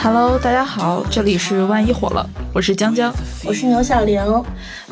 [0.00, 3.12] Hello，大家好，这里是万一火了，我是江江，
[3.44, 4.22] 我是牛小玲。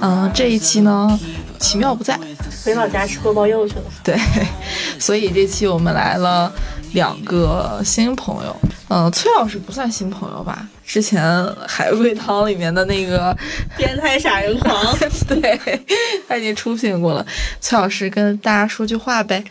[0.01, 1.17] 嗯，这一期呢，
[1.61, 2.19] 奇妙不在，
[2.65, 3.83] 回老家吃锅包肉去了。
[4.03, 4.19] 对，
[4.99, 6.53] 所以这期我们来了
[6.93, 8.57] 两个新朋友。
[8.89, 10.67] 嗯，崔老师不算新朋友吧？
[10.85, 11.23] 之前
[11.69, 13.37] 海龟汤里面的那个
[13.79, 14.77] 变态杀人狂，
[15.29, 15.81] 对，
[16.27, 17.25] 他已经出现过了。
[17.61, 19.45] 崔老师跟大家说句话呗。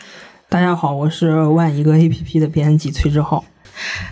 [0.50, 3.42] 大家好，我是万一个 APP 的编辑崔志浩。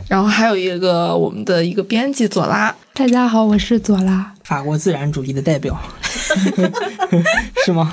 [0.09, 2.74] 然后还有一个我们的一个编辑左拉。
[2.92, 5.77] 大家好，我是左拉，法国自然主义的代表，
[7.66, 7.92] 是吗？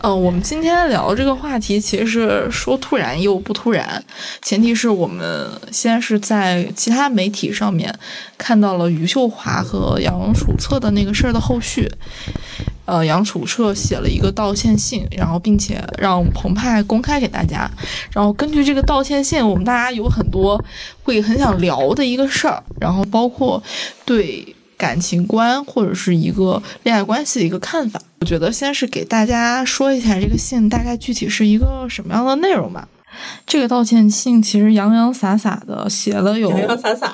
[0.00, 4.04] 嗯，我们今天聊这个话题，其实是说突然又不突然，
[4.42, 7.94] 前提是我们先是在其他媒体上面
[8.36, 11.88] 看到了余秀华和杨楚策的那个事儿的后续。
[12.84, 17.70] 呃，杨楚澈写了一个道歉信，然后并且让澎湃公开给大家。
[18.12, 20.62] 然后根据这个道歉信，我们大家有很多
[21.02, 23.62] 会很想聊的一个事儿，然后包括
[24.04, 28.00] 对感情观或者是一个恋爱关系的一个看法。
[28.20, 32.88] 我觉得先是给大家说一下这个信大概具体是一个什么样的内容吧。
[33.46, 37.12] 这个道歉信其实洋洋洒洒的写了有洋洋洒洒，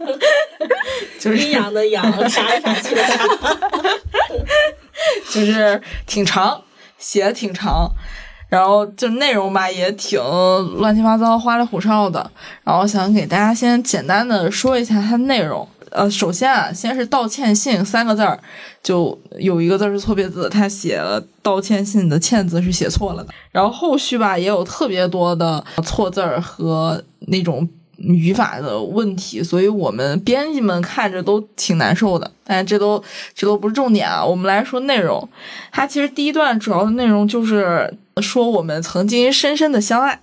[1.20, 3.24] 就是阴阳的阳，傻里傻气的啥，
[5.30, 6.60] 就是挺长，
[6.98, 7.90] 写的挺长，
[8.48, 10.20] 然后就内容吧也挺
[10.78, 12.30] 乱七八糟、花里胡哨的。
[12.64, 15.66] 然后想给大家先简单的说一下它的内容。
[15.92, 18.38] 呃，首先啊，先是道歉信三个字儿，
[18.80, 23.34] 就有一个字是错别字，他写了道歉信的歉字是写错了的。
[23.50, 27.68] 然后后续吧也有特别多的错字儿和那种
[28.00, 32.30] 语法的问题，所以我们编辑们看着都挺难受的。
[32.44, 33.02] 但这都
[33.34, 35.28] 这都不是重点啊，我们来说内容。
[35.70, 40.20] 它其实第一段主要的内容就是说我们曾经深深的相爱，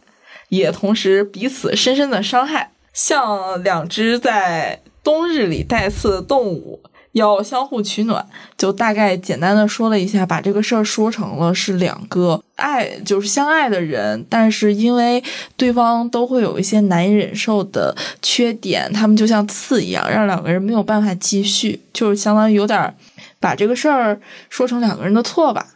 [0.49, 4.81] 也同时彼此深深的伤害，像两只在。
[5.03, 6.81] 冬日里带刺的动物
[7.17, 8.25] 要相互取暖，
[8.57, 15.21] 就大概简单的说了一下，把这个事儿说成了是两个爱就是相爱的人，但是因为
[15.55, 22.95] 对方都会有一些难以忍受的缺点，他们就像刺一样，让两个人没有办法继续，就是相当于有点
[23.39, 24.19] 把这个事儿
[24.49, 25.67] 说成两个人的错吧。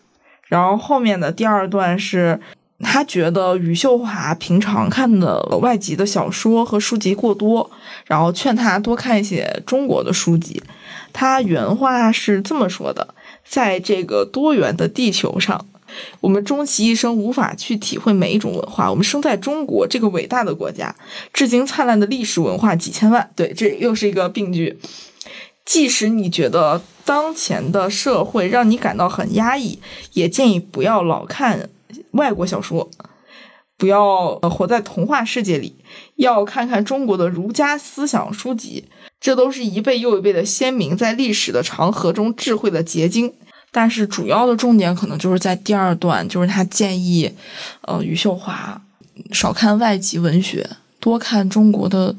[0.47, 2.39] 然后后面的第二段是。
[2.81, 7.69] 他觉得余秀华平常看的外籍的小说和书籍过多，
[8.05, 10.61] 然后劝他多看一些中国的书籍。
[11.13, 13.13] 他原话是这么说的
[13.47, 15.65] ：“在这个多元的地球上，
[16.21, 18.89] 我们终其一生无法去体会每一种文化。
[18.89, 20.95] 我们生在中国这个伟大的国家，
[21.33, 23.29] 至今灿烂的历史文化几千万。
[23.35, 24.79] 对，这又是一个病句。
[25.65, 29.79] 即使你觉得当前的社会让你感到很压抑，
[30.13, 31.69] 也建议不要老看。”
[32.11, 32.89] 外国小说，
[33.77, 35.75] 不要活在童话世界里，
[36.15, 38.85] 要看看中国的儒家思想书籍，
[39.19, 43.33] 这都是一辈又一辈的先民在历史的长河中智慧的结晶。
[43.71, 47.31] 但是主要的重点可能就是在第二段，就是他建议，
[47.83, 48.81] 呃，余秀华
[49.31, 52.15] 少看外籍文学，多看中国的，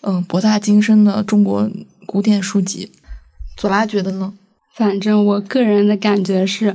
[0.00, 1.70] 嗯，博大精深的中国
[2.06, 2.90] 古典书籍。
[3.56, 4.32] 左拉觉得呢？
[4.74, 6.74] 反正我个人的感觉是。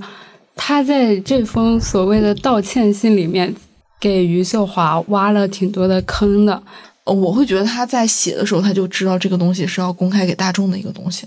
[0.62, 3.56] 他在这封所谓的道歉信里面，
[3.98, 6.62] 给余秀华挖了挺多的坑的。
[7.06, 11.26] 我会觉得他在写的时候，他就知道这个东西是要公开给大众的一个东西。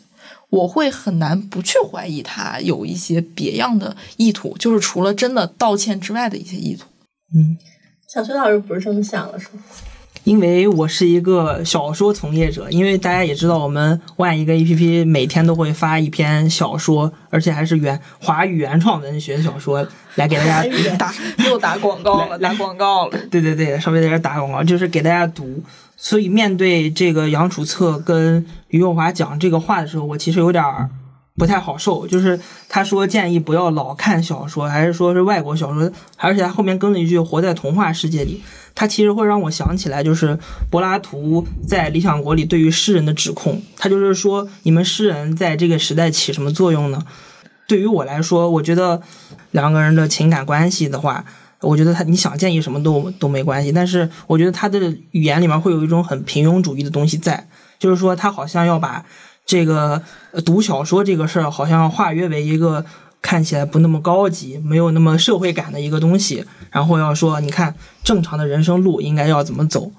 [0.51, 6.85] 我会很难不去怀疑他有一些别样的意图，就是除了真的道歉之外的一些意图。
[7.35, 7.57] 嗯，
[8.13, 9.63] 小崔老师不是这么想的，是吗？
[10.25, 20.65] 因为我是一个小说从业者，因为大家也知道，我们万一个 A P P 每天都会发一篇小说，而且还是原华语原创文学小说来给大家
[20.97, 21.13] 打
[21.51, 23.19] 又打广告了，打广告了。
[23.31, 25.63] 对对对，稍微在这打广告，就是给大家读。
[25.97, 30.65] 所以面对这个杨楚策跟于永华讲这个话的时候，我其实有点
[31.37, 32.07] 不太好受。
[32.07, 32.39] 就是
[32.69, 38.41] 他说建议不要老看小说，还是说是外国小说，而且他后面跟了一句“活在童话世界里”。
[38.75, 40.39] 他其实会让我想起来，就是
[40.71, 43.61] 柏拉图在《理想国》里对于诗人的指控。
[43.77, 47.03] 他就是说，你们诗人在这个时代起什么作用呢？
[47.69, 49.01] 对于我来说，我觉得
[49.51, 51.25] 两个人的情感关系的话，
[51.61, 53.71] 我觉得他你想建议什么都都没关系。
[53.71, 54.79] 但是我觉得他的
[55.13, 57.49] 语言里面会有一种很平庸主义的东西在，
[57.79, 59.05] 就是说他好像要把
[59.47, 60.03] 这个
[60.45, 62.85] 读小说这个事儿，好像化约为一个。
[63.23, 67.75] 看起来不那么高级，没有那么社会感的一个东西，然后要说，你看
[68.05, 69.91] 正常的人生路应该要怎么走？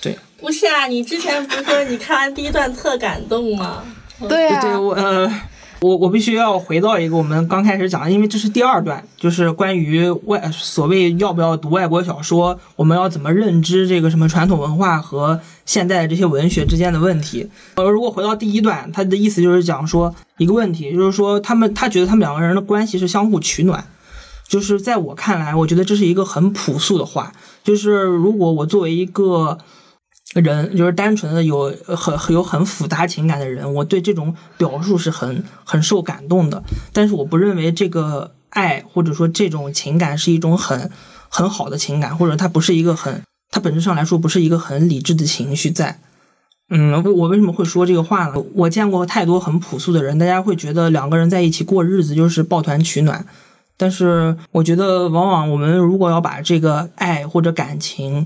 [0.00, 3.84] 对，不是啊，你之前不是说你看完第一段特感动吗？
[4.28, 5.30] 对啊，对我呃，
[5.84, 17.50] 我我必须要回到一个我们刚开始讲的，因为这是第二段，就是关于外所谓要不要读外国小说，我们要怎么认知这个什么传统文化和现代这些文学之间的问题。
[17.74, 23.86] 呃，如果回到第一段，他的意思就是讲说一个问题，就是说他们他觉得他们两个人的关系是相互取暖。
[24.48, 27.30] 就是在我看来，我觉得这是一个很朴素的话。
[27.62, 29.58] 就是如果我作为一个
[30.40, 36.62] 人，就是单纯的有很有很复杂情感的人，我对这种表述是很很受感动的。
[36.92, 40.90] 但是我不认为这个爱或者说这种情感是一种很
[41.28, 45.98] 很好的情感，或者它不是一个很，它本质上来说不是一个很理智的情绪在。
[46.70, 48.34] 嗯，我我为什么会说这个话呢？
[48.54, 53.24] 我见过太多很朴素的人，大家会觉得两个人在一起过日子就是抱团取暖。
[53.76, 58.24] 但是我觉得，往往我们如果要把这个爱或者感情，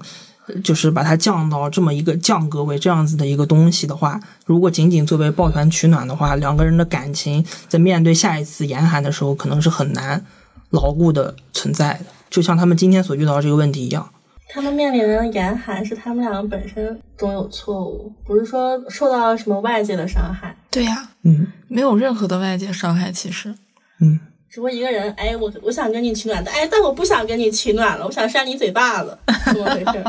[0.62, 10.24] 就是把它降到这么一个降格为这样子的一个东西的话，如果仅仅作为抱团取暖的话，两个人的感情在面对下一次严寒的时候，可能是很难
[10.70, 12.06] 牢固的存在的。
[12.30, 14.08] 就像他们今天所遇到的这个问题一样，
[14.48, 20.56] 他们面临的严寒是他们两个本身中有错误，不是说受到了什么外界的伤害。
[20.70, 23.54] 对呀，嗯没有任何的外界伤害，其实。
[24.00, 24.20] 嗯。
[24.50, 30.04] 只不过一个人，哎，我我想跟你取暖，哎，但我不想跟你取暖了，我想扇你嘴巴子，怎么回事？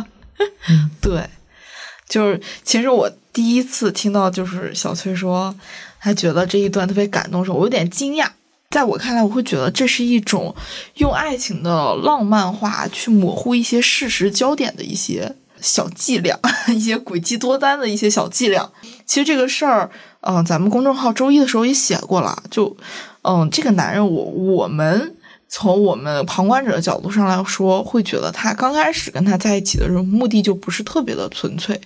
[1.02, 1.30] 对，
[2.08, 5.54] 就是其实我第一次听到就是小崔说，
[6.00, 8.28] 他觉得这一段特别感动的时候，我有点惊讶。
[8.70, 10.56] 在我看来，我会觉得这是一种
[10.96, 16.40] 用爱情的浪漫化去模糊一些事实焦点的一些小伎俩，
[16.70, 18.72] 一些诡计多端的一些小伎俩。
[19.06, 19.90] 其实这个事儿，
[20.22, 22.76] 嗯、咱们公众号周一的时候也写过了，就。
[23.22, 25.14] 嗯，这个男人，我我们
[25.52, 31.80] 从我们旁观者的角度上来说，会觉得他刚开始跟他在一起的时候，目的就不是特别的纯粹，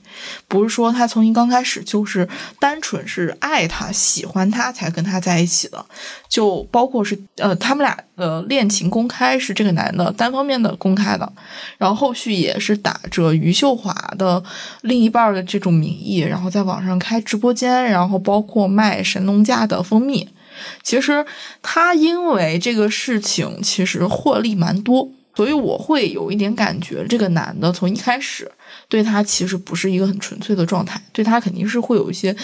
[0.50, 2.28] 不是说他从一刚开始就是
[2.60, 5.84] 单纯是爱他、喜欢他才跟他在一起的，
[6.28, 11.32] 就包括是呃，他们俩的恋情公开是这个男的单方面的公开的，
[11.78, 14.44] 然后后续也是打着余秀华的
[14.82, 20.28] 另一半的这种名义，然后在网上开直播间，然后包括卖神农架的蜂蜜。
[20.82, 21.26] 其实
[21.62, 28.52] 他因为这个事情，其实获利蛮多，所以我会有一点感觉，这个男的从一开始
[28.88, 32.36] 对他其实不是一个很纯粹的状态，对他肯定是会有一些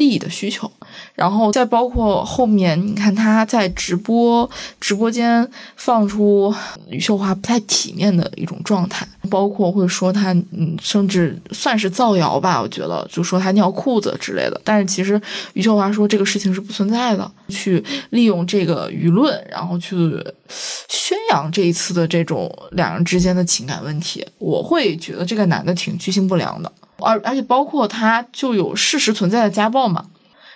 [0.00, 0.68] 利益的需求。
[1.14, 4.48] 然后再包括后面，你看他在直播
[4.80, 6.52] 直播间放出
[6.88, 14.60] 余秀华不太体面的一种状态，包括会说他，嗯，甚至算是造谣吧，我觉得就说他尿裤子之类的。
[14.64, 15.20] 但是其实
[15.52, 19.94] 余秀华说这个事情是不存在的，去利用这个舆论，然后去
[20.48, 24.26] 宣扬这一次的这种两人之间的情感问题。
[24.38, 30.06] 我会觉得这个男的挺居心不良的，而而且包括他就有事实存在的家暴嘛。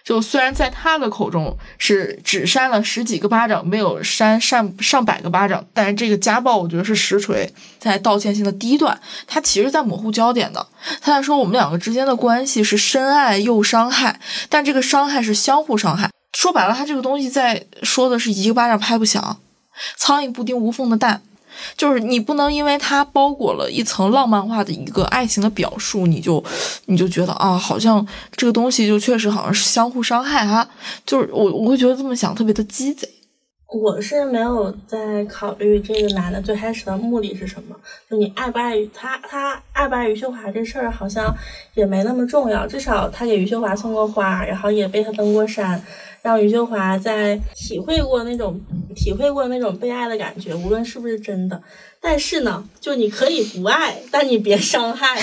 [0.04, 7.50] 就虽然在他的口中是只扇了十几个巴掌，没有扇上上百个巴掌，但是这个家暴我觉得是实锤。
[7.78, 10.66] 在道歉信的第一段，他其实在模糊焦点的，
[11.00, 14.20] 他在说我们两个之间的关系是深爱又伤害，
[14.50, 16.10] 但这个伤害是相互伤害。
[16.36, 19.40] 说白了，他这个东西在说的是一个巴掌拍不响，
[19.96, 21.22] 苍蝇不叮无缝的蛋。
[21.76, 26.42] 就是你不能因为它包裹了一层浪漫化的一个爱情的表述，你就
[26.86, 28.06] 你就觉得啊，好像
[28.36, 30.68] 这个东西就确实好像是相互伤害哈。
[31.04, 33.08] 就是我我会觉得这么想特别的鸡贼。
[33.82, 37.74] 我是没有在考虑这个男的最开始的目的是什么，
[38.08, 41.34] 就你爱不爱他，他爱不爱余秀华这事儿好像
[41.74, 42.64] 也没那么重要。
[42.68, 45.82] 至少他给余秀华送过花，然后也被他登过山，
[46.22, 48.60] 让余秀华在体会过那种
[48.94, 51.60] 体会过那种被爱的感觉，无论是不是真的。
[52.00, 55.18] 但是呢，就你可以不爱，但你别伤害。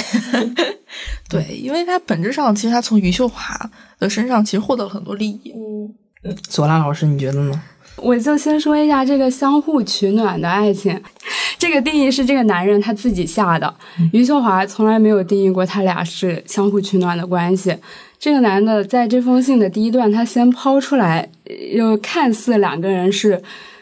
[1.29, 5.53] 对，因为他本质上其实他从余秀华的身上其实获得了很多利益。
[5.55, 7.61] 嗯，左拉老师，你觉得呢？
[7.97, 10.99] 我就先说一下这个相互取暖的爱情，
[11.59, 13.71] 这个定义是这个男人他自己下的。
[14.11, 17.75] 余秀华从来没有定义过他俩是相互取暖的关系。
[18.21, 21.27] 这个男的在这封信的第一段，他先抛出来，
[21.73, 23.31] 又看似两个人是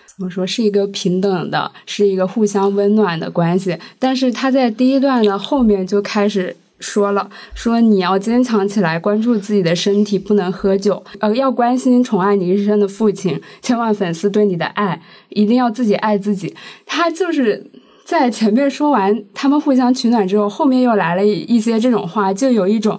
[0.05, 3.77] 怎么说，是一个平等的，是一个互相温暖的关系。
[3.99, 6.55] 但是他在第一段的后面就开始。
[6.79, 16.55] 说了，说你要坚强起来，关注自己的身体，不能喝酒，呃，要关心宠爱你一生的父亲，千万粉丝对你的爱，一定要自己爱自己。
[16.85, 17.69] 他就是
[18.05, 22.97] 在前面说完他们互相取暖之后，后面又来了一些这种话，就有一种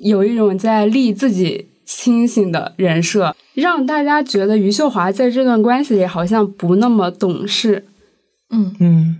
[0.00, 7.86] 有一种在立自己清醒的人设，让大家觉得余秀华在这段关系里好像不那么懂事。
[8.50, 9.16] 嗯嗯。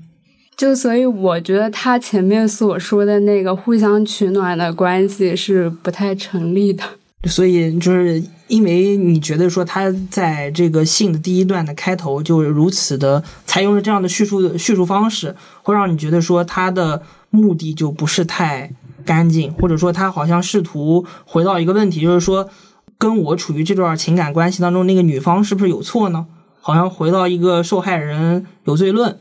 [0.56, 6.82] 就所以，我觉得他前面所说的那个互相取暖的关系是不太成立的。
[7.28, 15.32] 所以就是因为你觉得说他在这个信的第一段的开头就如此的采用了这样的叙述叙述方式，
[15.62, 18.72] 会让你觉得说他的目的就不是太
[19.08, 22.50] 干净，或者说他好像试图回到一个问题，就是说
[22.98, 26.26] 跟我处于这段情感关系当中那个女方是不是有错呢？
[26.60, 29.18] 好像回到一个受害人有罪论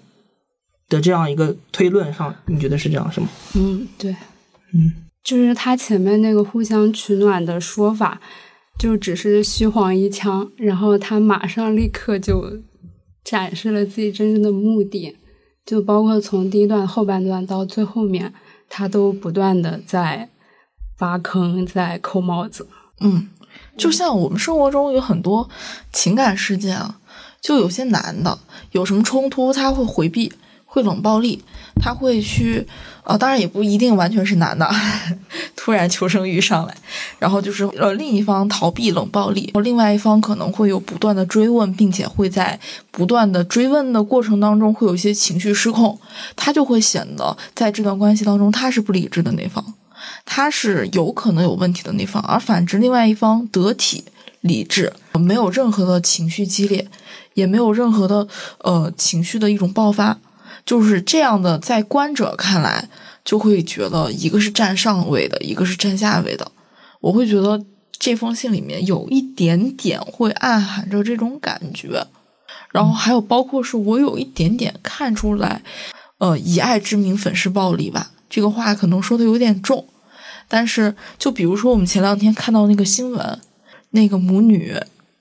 [0.89, 3.29] 的这样一个推论上，你觉得是这样是吗？
[3.55, 4.11] 嗯，对，
[4.73, 4.91] 嗯，
[5.23, 8.19] 就是他前面那个互相取暖的说法，
[8.77, 12.59] 就只是虚晃一枪，然后他马上立刻就
[13.23, 15.15] 展示了自己真正的目的，
[15.65, 18.33] 就包括从第一段后半段到最后面，
[18.69, 20.29] 他都不断的在
[20.99, 22.67] 挖坑，在扣帽子。
[22.99, 23.29] 嗯，
[23.77, 25.49] 就像我们生活中有很多
[25.93, 26.99] 情感事件啊，
[27.39, 28.39] 就有些男的
[28.71, 30.33] 有什么冲突，他会回避，
[30.67, 31.41] 会冷暴力，
[31.81, 32.67] 他会去，
[33.03, 34.69] 呃，当然也不一定完全是男的，
[35.55, 36.75] 突然求生欲上来，
[37.17, 42.59] 然后就是呃另一方逃避冷暴力，另外一方可能会有不断的追问，并且会在
[42.91, 45.97] 不断的追问的过程当中会有一些情绪失控，
[46.35, 49.73] 他就会显得在这段关系当中他是不理智的那方。
[50.25, 54.03] 他是有可能有问题的那方，而反之，另外一方得体、
[54.41, 56.87] 理智，没有任何的情绪激烈，
[57.33, 58.27] 也没有任何的
[58.59, 60.17] 呃情绪的一种爆发，
[60.67, 61.57] 就是这样的。
[61.57, 62.87] 在观者看来，
[63.25, 66.51] 就会觉得一个是占上位的，一个是占下位的。
[66.99, 67.63] 我会觉得
[67.97, 72.05] 这封信里面有一点点会暗含着这种感觉，
[72.71, 75.61] 然后还有包括是我有一点点看出来，
[76.17, 79.87] 呃，以爱之名粉饰暴力吧，这个话可能说的有点重。
[80.49, 83.39] 但是，就比如说我们前两天看到那个新闻，
[83.91, 84.75] 那个母女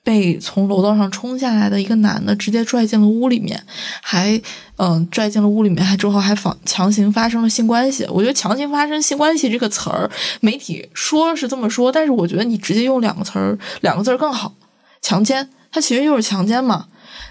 [0.07, 3.61] 被从楼道上冲下来的一个男的直接拽进了屋里面，
[4.01, 4.41] 还
[4.77, 8.05] 嗯拽进了屋里面，还之后还仿强行发生了性关系。
[8.09, 10.09] 我觉得“强行发生性关系”这个词儿，
[10.39, 14.53] 媒体说是这么说，但是我觉得你直接用两个词儿，两个字儿更好
[15.03, 15.49] ，“强奸”。
[15.69, 16.85] 他其实就是强奸嘛，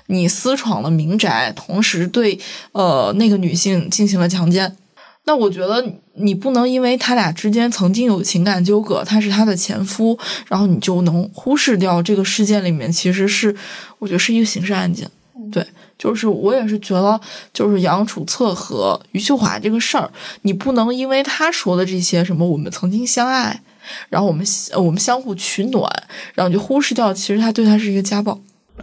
[0.08, 2.38] 你私闯了民宅，同时对
[2.72, 4.76] 呃那个女性进行了强奸。
[5.26, 10.16] 那我觉得你不能因为他俩之间曾经有情感纠葛，他是他的前夫，
[10.46, 13.54] 然后你就能忽视掉这个事件里面其实是，
[13.98, 15.10] 我觉得是一个刑事案件。
[15.52, 15.64] 对，
[15.98, 17.20] 就是我也是觉得，
[17.52, 20.10] 就是杨楚策和余秀华这个事儿，
[20.42, 23.60] 你不能因为他说的这些什么我们曾经相爱，
[24.08, 25.90] 然后我们我们相互取暖，
[26.34, 28.40] 然后你就忽视掉其实他对他是一个家暴。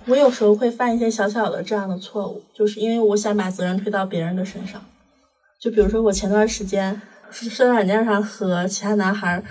[0.07, 4.81] 我有时候会犯一些小小的这样的错误，就是因为我想把责任推到别人的身上。
[5.63, 7.01] 就比如说，我前段时间
[7.32, 9.41] 是社交软件上和其他男孩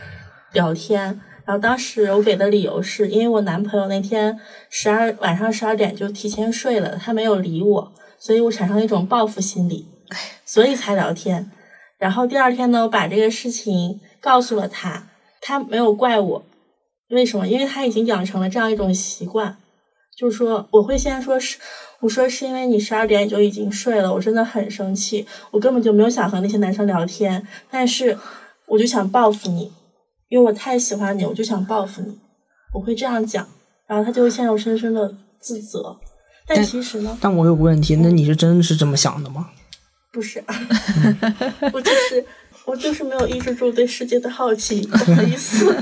[0.52, 4.38] 聊天，然后当时我给的理由是因为我男朋友那天
[4.68, 9.88] 十二晚上十二点就提前睡了，他没有理我，所以我产生了一种报复心理，
[10.44, 11.50] 所以才聊天。
[11.96, 15.08] 然后第二天呢，我把这个事情告诉了他，
[15.40, 16.44] 他没有怪我，
[17.08, 17.48] 为什么？
[17.48, 19.56] 因为他已经养成了这样一种习惯，
[20.14, 21.56] 就是说我会先说是。
[22.02, 28.18] 我说是因为你十二点就已经睡了，我真的很生气，我根本就没有想和那些男生聊天，但是
[28.66, 29.70] 我就想报复你，
[30.28, 32.18] 因为我太喜欢你，我就想报复你，
[32.74, 33.46] 我会这样讲，
[33.86, 35.96] 然后他就会陷入深深的自责。
[36.44, 37.16] 但其实呢？
[37.20, 39.50] 但我有个问题，那你是真是这么想的吗？
[40.12, 40.42] 不是，
[41.72, 42.26] 我就是
[42.64, 45.72] 我就是没有抑制住对世界的好奇，不好意思。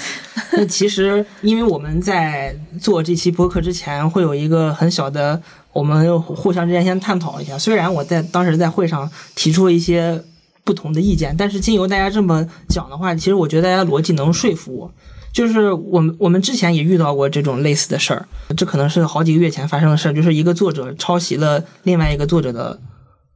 [0.52, 5.42] 那其实因为我们在做这期播客之前，会有一个很小的。
[5.72, 7.58] 我们互相之间先探讨一下。
[7.58, 10.22] 虽然我在当时在会上提出了一些
[10.64, 14.92] 不同的意见，但是经由大家这么讲的话，其实我觉得大家逻辑能说服我。
[15.32, 22.78] 就是我们我们之前也遇到过这种类似的事儿，这可能是好几个月前发生的事儿，就是一个作者抄袭了另外一个作者的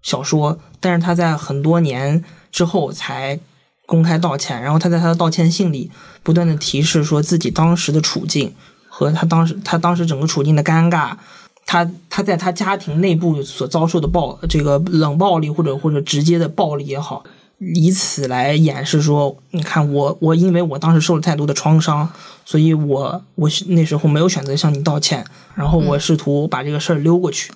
[0.03, 3.41] 小说，但是他在很多年之后才
[3.87, 5.91] 公开道歉，然后他在他的道歉信里
[6.23, 8.55] 不断的提示说自己当时的处境
[8.89, 11.17] 和他当时他当时整个处境的尴尬。
[11.67, 17.25] 他他在他家庭内部所遭受的暴这个冷暴力或者或者直接的暴力也好，
[17.59, 22.09] 以此来掩饰说，你看我我因为我当时受了太多的创伤，
[22.45, 25.25] 所以我我那时候没有选择向你道歉，
[25.57, 27.53] 然后我试图把这个事儿溜过去。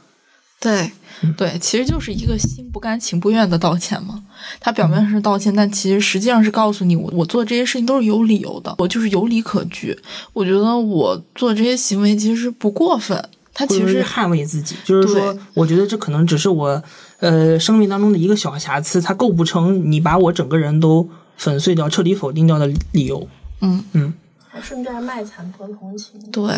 [0.59, 0.91] 对
[1.39, 4.25] 对，其实就是一个心不甘情不愿的道歉嘛。
[4.59, 9.97] 他表面上是道歉，但其实实际上是告诉你，我我做这些事情都是有理由的，我就是有理可据。
[10.33, 13.25] 我觉得我做这些行为其实不过分。
[13.61, 16.83] 他其实捍卫自己，就是说，我觉得这可能只是我，
[17.19, 23.29] 呃，生命当中的一个小瑕疵，它构不成你把我整个人都粉碎掉、彻底否定掉的理由。
[23.61, 24.15] 嗯嗯，
[24.63, 26.19] 顺便卖惨博同情。
[26.33, 26.55] 对，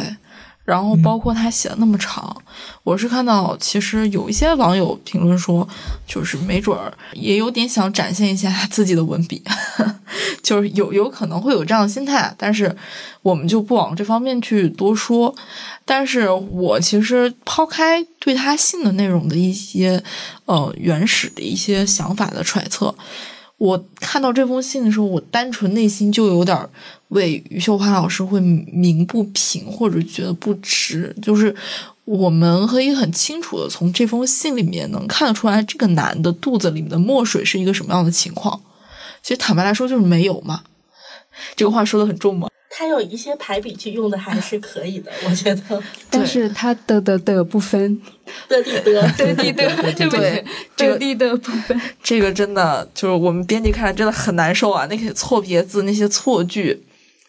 [0.65, 2.35] 然后包括他写的那么长，
[2.85, 5.69] 我是看到其实有一些网友评论说，
[6.07, 9.43] 就是没准儿也有点想展现一下他自己的文笔，
[10.43, 12.75] 就是有有可能会有这样的心态，但是
[13.23, 15.35] 我们就不往这方面去多说。
[15.85, 20.01] 但是我其实抛开对他信的内容的一些
[20.47, 22.95] 呃原始的一些想法的揣测。
[23.63, 26.69] 我看到这封信的时候，我单纯内心就有点
[27.11, 31.15] 为余秀华老师会鸣不平，或者觉得不值。
[31.23, 31.55] 就是
[32.05, 38.61] 我们可以很清楚的从这封信里面能看得出来，这个男的肚子里面的墨水是一个什么样的情况。
[39.23, 40.65] 其实坦白来说，就是没有嘛。
[41.55, 42.49] 这个话说的很重吗？
[42.75, 45.83] 他有一些排比句用的还是可以的，我觉得。
[46.09, 48.01] 但是他的的的不分，
[48.49, 51.79] 的地的的地的，对不对起，这个地的不分。
[52.03, 54.87] 这个真的就是我们编辑看着真的很难受啊！
[54.89, 56.83] 那些错别字，那些错句，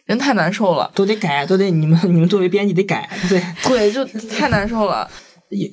[0.05, 0.89] 人太难受了。
[0.95, 3.43] 都得改，都得你们你们作为编辑得改，对。
[3.65, 5.09] 对，就太难受了。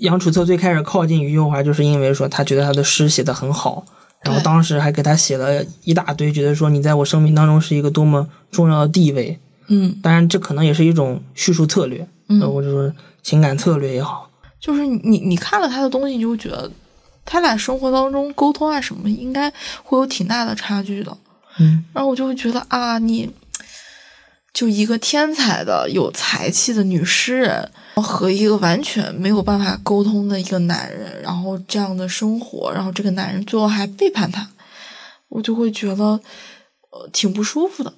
[0.00, 3.84] 杨楚策最开始靠近于幼华，就是因为说他觉得他的诗写的很好，
[4.24, 9.38] 然后当时还给他写了一大堆，觉得说你在我生命当中是一个多么重要的地位。
[9.70, 14.28] 嗯，当然这可能也是一种叙述策略，嗯或者说情感策略也好。
[14.60, 16.70] 就是你你看了他的东西，你就会觉得
[17.24, 19.50] 他俩生活当中沟通啊什么，应该
[19.82, 21.16] 会有挺大的差距的。
[21.58, 23.30] 嗯，然后我就会觉得啊，你
[24.52, 34.48] 就一个天才的、有才气的女诗人，和一个完全没有办法沟通的一个男人，然后这样的生活，然后这个男人最后还背叛她，
[35.28, 36.20] 我就会觉得
[36.90, 37.92] 呃挺不舒服的。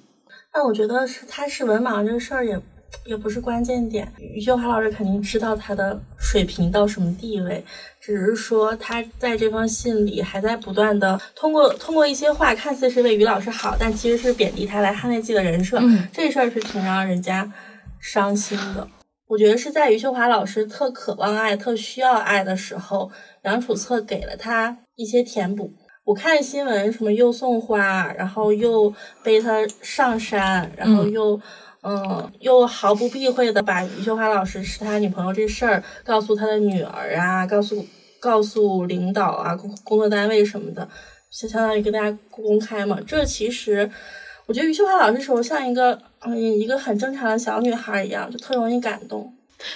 [0.53, 2.57] 但我觉得是他是文盲这个事儿也
[3.05, 4.07] 也不是关键点。
[4.19, 7.65] 余秀华老师肯定知道他的水平到什么地位，
[7.99, 15.79] 只是说他在这封信里还在不断的通过通过一些话，看似是为于老师好，但其实是贬低他来捍卫自己的人设。
[15.81, 17.51] 嗯这事儿是挺让人家
[17.99, 18.87] 伤心的。
[19.25, 23.09] 我觉得是在余秀华老师特渴望爱、特需要爱的时候，
[23.41, 25.73] 杨楚策给了他一些填补。
[26.05, 28.93] 我看新闻，什么又送花，然后又
[29.23, 31.39] 背他上山，然后又，
[31.81, 37.85] 嗯，又毫不避讳的把余秀华老师是他女朋友这事儿告诉他的女儿啊，告诉
[38.19, 40.85] 告诉领导啊、工工作单位什么的，
[41.31, 42.99] 就相当于跟大家公开嘛。
[43.07, 43.89] 这其实，
[44.45, 49.33] 我觉得余秀华老师时候像一个嗯一个很正常的小女孩一样，就特容易感动。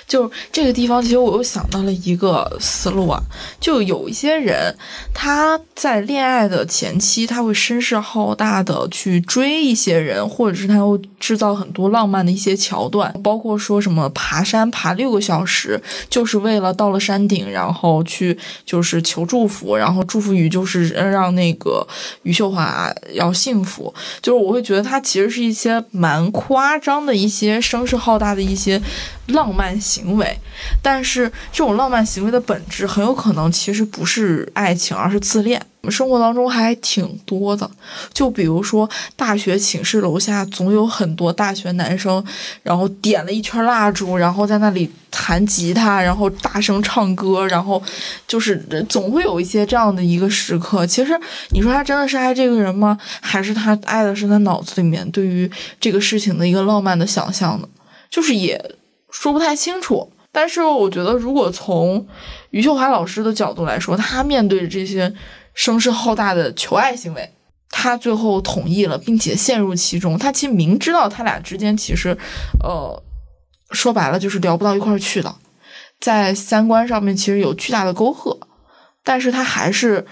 [0.07, 3.21] 就这个地方，其实我又想到了一个思路啊，
[3.59, 4.75] 就有一些人
[5.13, 21.85] 他在恋爱的前期，他会声势浩大的去追一些人，或者是他会制造很多浪漫的一些桥段，包括说什么爬山爬六个小时，就是为了到了山顶，然后去就是求祝福，然后祝福语就是让那个
[22.23, 28.81] 余秀华要幸福，就是我会觉得他其实是一些蛮夸张的一些声势浩大的一些
[29.27, 30.37] 浪漫行为，
[30.81, 35.61] 但是这种浪漫行为的本质很有可能其实不是爱情，而是自恋。
[35.81, 37.69] 我们生活当中还挺多的，
[38.11, 42.21] 就比如说大学寝室楼下总有很多大学男生，
[42.61, 47.81] 然后点了一圈蜡烛，然后在那里弹吉他，然后大声唱歌，然后
[48.27, 48.57] 就是
[48.89, 50.85] 总会有一些这样的一个时刻。
[50.85, 51.17] 其实
[51.51, 52.97] 你说他真的是爱这个人吗？
[53.21, 57.67] 还是他爱的是他脑子里面对于这个事情的一个浪漫的想象呢？
[58.09, 58.59] 就是也
[59.11, 60.11] 说不太清楚。
[60.31, 62.05] 但是我觉得，如果从
[62.51, 65.11] 余秀华老师的角度来说，他面对这些
[65.55, 67.33] 声势浩大的求爱行为，
[67.71, 70.17] 他最后同意了，并且陷入其中。
[70.17, 72.15] 他其实明知道他俩之间其实，
[72.61, 73.01] 呃，
[73.71, 75.33] 说白了就是聊不到一块儿去的，
[75.99, 78.37] 在三观上面其实有巨大的沟壑，
[79.03, 80.05] 但是他还是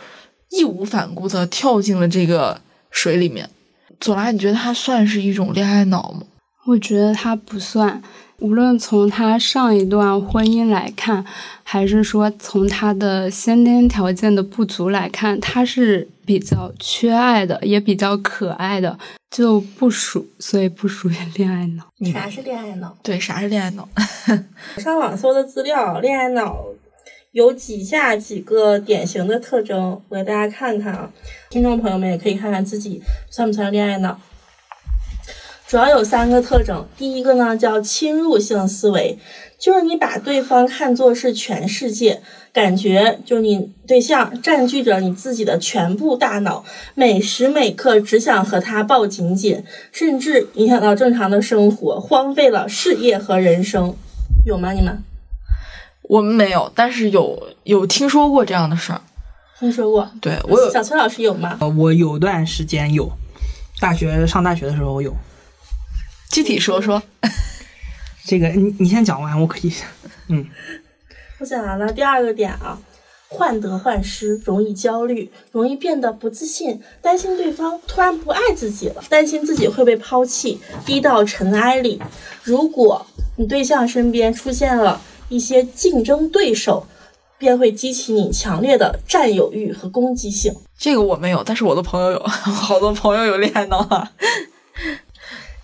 [0.50, 3.48] 义无反顾的跳进了这个水里面。
[4.00, 6.24] 左拉，你觉得他算是一种恋爱脑吗？
[6.66, 8.02] 我觉得他不算，
[8.40, 11.26] 无论从他上一段婚姻来看，
[11.64, 19.00] 还是说从他的先天条件的不足来看，他是比较缺爱的，也比较可爱的，
[19.32, 21.86] 就不属，所以不属于恋爱脑。
[22.12, 22.98] 啥是恋爱脑？
[23.02, 23.88] 对，啥是恋爱脑？
[24.78, 26.66] 上网搜的资料，恋爱脑
[27.32, 31.10] 有以下几个典型的特征，我给大家看看啊。
[31.50, 34.20] 听众朋友们也可以看看自己算不算恋爱脑。
[35.68, 39.18] 主要有三个特征，第一个呢叫侵入性思维，
[39.58, 42.22] 就是你把对方看作是全世界，
[42.54, 53.96] 感觉就你对象占据着你自己的全部大脑，每时每刻只想和他抱紧紧，甚至影响到正常的生活，荒废了事业和人生，
[54.46, 54.72] 有吗？
[54.72, 55.04] 你们
[56.04, 59.02] 我们没有，但是有有听说过这样的事儿。
[59.60, 60.08] 听说过？
[60.22, 61.58] 对我有小崔老师有吗？
[61.60, 63.10] 呃，我有段时间有，
[63.80, 65.12] 大学上大学的时候有。
[66.30, 67.02] 具体说说。
[68.28, 69.72] 这个你你先讲完，我可以。
[70.30, 70.48] 嗯，
[71.40, 71.94] 我讲完了。
[71.94, 72.76] 第二个点啊，
[73.28, 82.02] 患得患失，容易焦虑，容易变得不自信，担心对方突然不爱自己了，担心自己会被抛弃，低到尘埃里。
[82.44, 83.06] 如果
[83.38, 86.88] 你对象身边出现了一些竞争对手，
[87.38, 90.52] 便会激起你强烈的占有欲和攻击性。
[90.76, 94.12] 这个我没有，但是我的朋友有， 好多朋友有恋爱脑啊。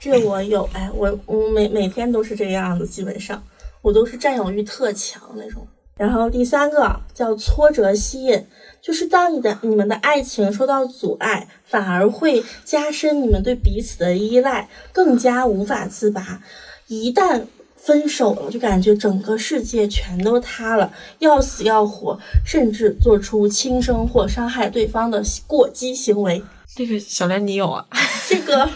[0.01, 3.41] 这我有， 哎，我我每每天都是这个样子，基本上
[3.83, 5.65] 我都是占有欲特强那种。
[5.95, 8.43] 然后第三个叫挫折吸引，
[8.81, 16.41] 就是当你的你们的爱情受到阻碍，反而会加深你们对彼此的依赖，更加无法自拔。
[16.87, 17.43] 一旦
[17.75, 26.41] 分手了，就感觉整个世界全都塌了，要死要活，甚至做出轻生或伤害对方的过激行为。
[26.75, 27.85] 这个小莲你有啊？
[28.27, 28.69] 这个，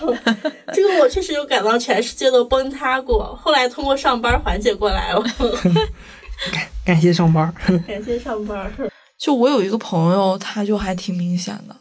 [0.74, 5.24] 这个我确实有感到全世界都崩塌过，后来通过上班缓解过来了。
[6.52, 7.54] 感感谢上班，
[7.88, 8.72] 感谢上班。
[9.18, 11.76] 就我有一个朋友，他就还挺明显的，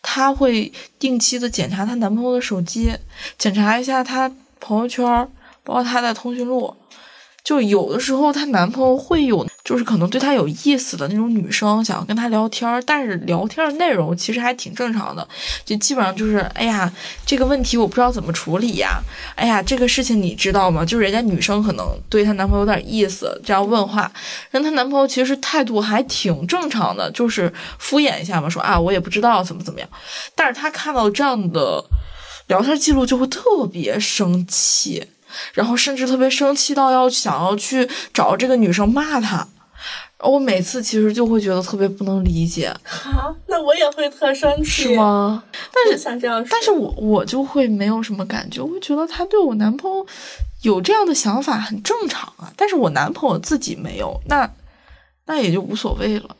[0.00, 2.92] 他会定期的检查她男朋友的手机，
[3.36, 5.04] 检查一下他朋友圈，
[5.64, 6.72] 包括他的通讯录。
[7.48, 15.26] 就有的时候，她男朋友会有，就是可能对她有意思的那种女生想要跟她聊天，但是聊天的内容其实还挺正常的，
[15.64, 16.92] 就基本上就是，哎呀，
[17.24, 19.00] 这个问题我不知道怎么处理呀，
[19.34, 20.84] 哎呀，这个事情你知道吗？
[20.84, 24.12] 就是人家女生可能对她男朋友有点意思，这样问话，
[24.50, 29.88] 让她男朋友其实态度还挺正常的，就是敷衍一下嘛，说啊我也不知道怎么怎么样，
[30.34, 31.82] 但是她看到这样的
[32.48, 35.02] 聊天记录就会特别生气。
[35.54, 39.46] 然后甚至特别生气到要想要去找这个女生骂她，
[40.20, 42.74] 我每次其实就会觉得特别不能理解。
[42.84, 45.44] 好，那我也会特生气，是吗？
[45.72, 50.06] 但是想这样，但是我我就会没有什么感觉，我会觉得他对我男朋友
[50.62, 52.52] 有这样的想法很正常啊。
[52.56, 54.50] 但是我男朋友自己没有，那
[55.26, 56.36] 那也就无所谓了。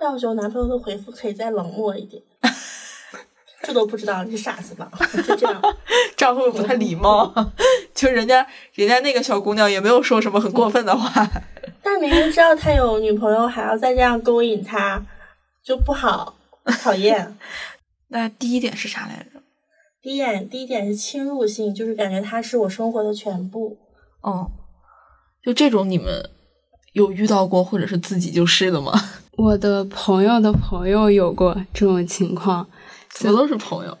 [0.00, 2.22] 那我觉得男朋友的回复可以再冷漠一点。
[3.66, 4.90] 这都不知道你是傻子吧？
[5.26, 5.62] 就这样，
[6.14, 7.32] 这样会不会不太礼貌？
[8.04, 11.26] 就人家人家那个小姑娘也没有说什么很过分的话，
[11.82, 15.02] 但明明知道他有女朋友，还要再这样勾引他，
[15.62, 16.34] 就不好，
[16.82, 17.34] 讨厌。
[18.08, 19.40] 那第一点是啥来着？
[20.02, 23.78] 第一点，第一点是侵入性，就是感觉他是我生活的全部。
[24.20, 24.50] 哦，
[25.42, 26.28] 就这种你们
[26.92, 28.92] 有遇到过，或者是自己就是的吗？
[29.38, 32.68] 我的朋友的朋友有过这种情况。
[33.14, 33.96] 怎么都是朋友，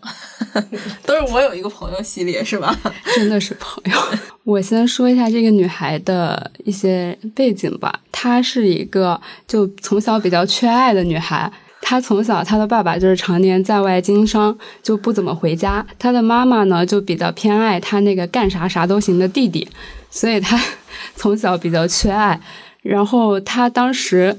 [1.06, 2.76] 都是我有一个朋友系列是吧？
[3.14, 3.98] 真的是朋友。
[4.42, 8.00] 我先说一下这个女孩的一些背景吧。
[8.12, 11.50] 她是一个就从小比较缺爱的女孩。
[11.80, 15.84] 她从小她的爸爸就是常年在外经商，就不怎么回家。
[15.98, 19.66] 她的妈妈呢就比较偏爱她那个干啥啥都行的弟弟，
[20.10, 20.60] 所以她
[21.14, 22.38] 从小比较缺爱。
[22.82, 24.36] 然后她当时。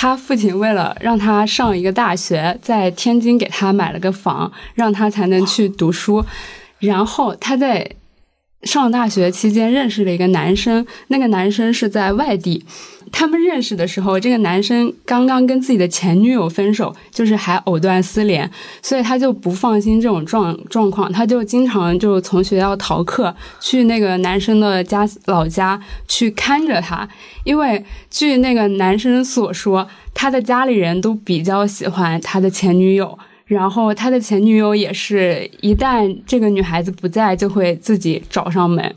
[0.00, 6.24] 他父亲为了让他上一个大学，在天津给他买了个房，让他才能去读书。
[6.78, 7.90] 然后他在。
[8.64, 12.64] 上大学期间认识了一个男生，那个男生是在外地。
[13.12, 18.50] 他们认识的时候，这个男生刚刚跟自己的前女友分手，就是还藕断丝连，
[18.82, 27.08] 所以他就不放心这种状状况，他就经常就从学校逃课，去那个男生的家老家去看着他。
[27.44, 33.18] 因为据那个男生所说，他的家里人都比较喜欢他的前女友。
[33.46, 38.94] 然后他的前女友也是一旦这个女孩子不在，就会自己找上门，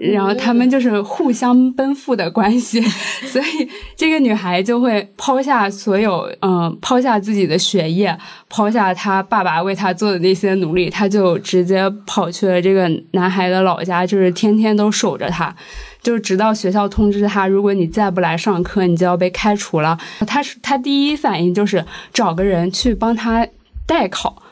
[0.00, 2.80] 然后他们就是互相奔赴的关系，
[3.26, 8.16] 所以这个女孩就会抛下所有，嗯，抛下自己的学业，
[8.48, 15.54] 抛下他爸爸为他做的那些努力，她就直接跑去了这个男孩的老家，就是天天都守着他，
[16.02, 19.98] 就直到学校通知他，如果你再不来上课，你就要被开除了。
[20.26, 23.46] 他是他第一反应就是找个人去帮他。
[23.88, 24.42] 代考，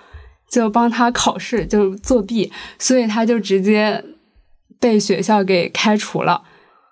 [0.49, 4.01] 就帮他考试，就作弊，所以他就直接
[4.85, 6.43] 被学校给开除了。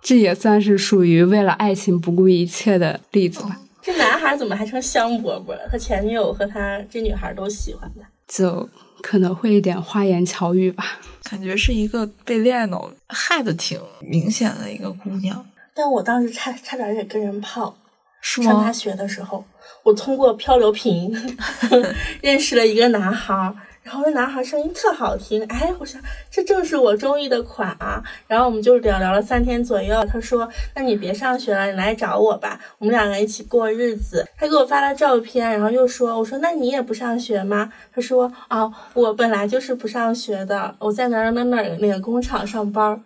[0.00, 3.60] 这也算是属于为了爱情不顾一切的例子吧。
[3.82, 5.68] 这男孩怎么还成香饽饽了？
[5.70, 8.66] 他前女友和他这女孩都喜欢他，就
[9.02, 11.00] 可能会一点花言巧语吧。
[11.24, 15.44] 感觉是一个被恋爱脑害的挺明显的一个姑娘。
[15.74, 17.76] 但我当时差差点也跟人泡，
[18.22, 19.44] 是上大学的时候。
[19.84, 21.12] 我通过漂流瓶
[22.22, 28.02] 认识了一个男孩，然后那男孩声音特好听，哎，我想这正是我中意的款啊。
[28.28, 43.02] 然后我们就聊聊了三天左右，他说：“那你别上学了，你来找我吧，我们两个一起过日子。”他给我发了照片，然后又说：“我说那你也不上学吗？”他说：“哦，我本来就是不上学的，我在哪儿哪儿哪那个工厂上班。”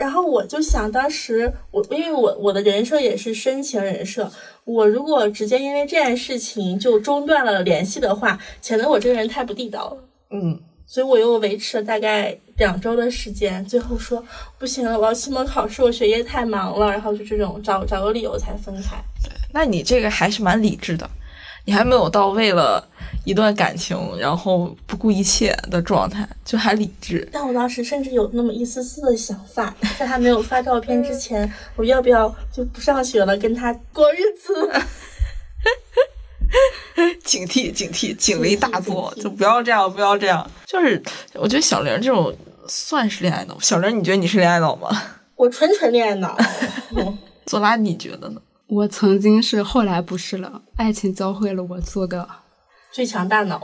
[0.00, 4.32] 然后我就想，当时我因为我我的人设也是深情人设，
[4.64, 9.98] 我如果直接因为这件事情就中断了联系的话，显得我这个人太不地道了。
[10.30, 14.24] 嗯，所以我又维持了大概两周的时间，最后说
[14.58, 18.96] 不行了，我要期末考试，我学业太忙了，然后就这种找找个理由才分开。
[19.52, 21.10] 那你这个还是蛮理智的，
[21.66, 22.88] 你还没有到为了
[23.24, 27.28] 一段感情然后不顾一切的状态，就还理智。
[27.32, 34.70] 但我当时甚至有那么一丝丝的想法，在他没有发照片之前，我要不要就不上学了，跟他过日子？
[37.24, 40.50] 警惕，警惕，警为大作，就不要这样，不要这样。
[40.66, 41.00] 就是
[41.34, 42.34] 我觉得小玲这种
[42.66, 43.56] 算是恋爱脑。
[43.60, 44.90] 小玲，你觉得你是恋爱脑吗？
[45.36, 46.36] 我纯纯恋爱脑。
[47.46, 48.42] 左拉，你觉得呢？
[48.66, 50.62] 我曾经是，后来不是了。
[50.76, 52.28] 爱情教会了我做个
[52.92, 53.60] 最强大脑，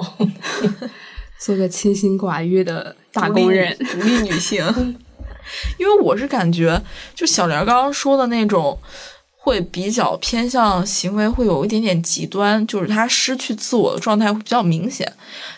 [1.39, 3.77] 做个清心寡欲的打工人。
[3.79, 4.65] 独立女性。
[5.79, 6.83] 因为我是感觉，
[7.15, 8.79] 就小莲刚刚说的那种，
[9.47, 15.11] 会比较偏向行为会有一点点极端，就是他失去自我的状态会比较明显。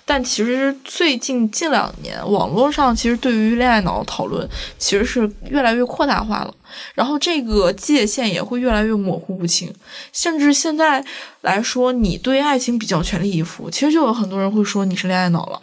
[0.04, 4.46] 但其实最近近两年，网络上其实对于恋爱脑的讨论
[4.76, 6.54] 其实是越来越扩大化了，
[6.94, 9.72] 然后这个界限也会越来越模糊不清，
[10.12, 11.02] 甚至现在
[11.40, 15.62] 来说，你对爱情比较全力以赴，其实就有很多人会说你是恋爱脑了。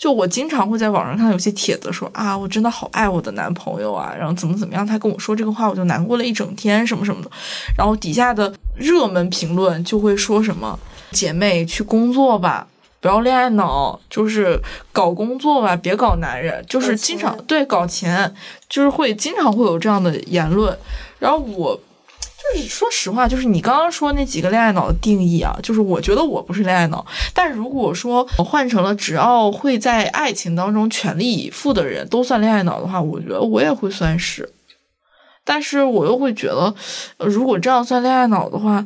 [0.00, 7.30] 就我经常会在网上看到有些帖子说啊，我真的好爱我的男朋友啊，然后怎么怎么样，他跟我说这个话，我就难过了一整天，什么什么的。
[7.76, 10.78] 然后底下的热门评论就会说什么
[11.10, 12.66] 姐妹去工作吧，
[12.98, 14.58] 不要恋爱脑，就是
[14.90, 18.34] 搞工作吧，别搞男人，就是经常搞对搞钱，
[18.70, 20.74] 就是会经常会有这样的言论。
[21.18, 21.78] 然后我
[22.42, 34.48] 就是说实话，就是你刚刚说那几个恋爱脑的定义啊，就是我觉得我不是恋爱脑，但如果说我换成了只要会在爱情当中全力以赴的人都算恋爱脑的话，我觉得我也会算是。
[35.44, 36.74] 但是我又会觉得，
[37.18, 38.84] 如果这样算恋爱脑的话，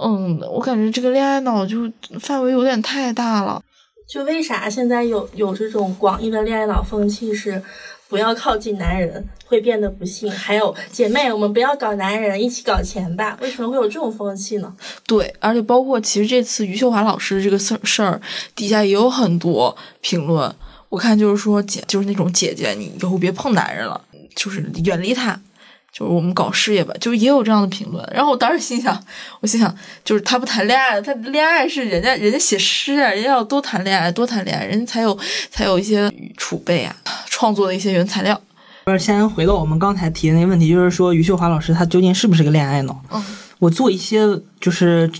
[0.00, 3.60] 嗯，我感觉这个恋爱脑就范围有点太大了。
[4.08, 7.62] 就为啥现在有有这种广义的恋爱脑风气是
[8.08, 13.36] 不要靠近男人会变得不幸，还有姐妹我们不要搞男人，一起搞钱吧？
[13.42, 14.74] 为什么会有这种风气呢？
[15.06, 18.20] 对，而且包括其实这次余秀华老师这个事儿事儿，
[18.54, 20.54] 底下也有很多评论，
[20.88, 24.00] 我看就是说姐就是那种姐姐，你以后别碰男人了，
[24.34, 25.38] 就是远离他。
[25.90, 28.06] 就是我们搞事业吧，就也有这样的评论。
[28.12, 29.02] 然后我当时心想，
[29.40, 29.74] 我心想，
[30.04, 35.18] 就是他不谈恋爱，他恋爱是人家人家写诗啊，人家要多谈恋爱，多谈恋爱，人家才有
[35.50, 36.94] 才有一些储备啊，
[37.26, 38.40] 创作的一些原材料。
[38.84, 43.02] 不是，先回到我们刚才提的那个问题，就是说余秀华老师她究竟是不是个恋爱脑？
[43.10, 43.24] 嗯，
[43.58, 44.20] 我做一些
[44.60, 45.10] 就是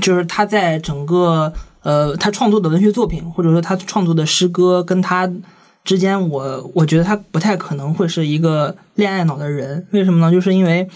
[0.00, 5.30] 就是他在整个呃他创作的文学作品，或者说他创作的诗歌跟他
[5.84, 9.86] 之间，我我觉得他不太可能会是一个恋爱脑的人。
[9.90, 10.30] 为什么呢？
[10.30, 10.88] 就是因为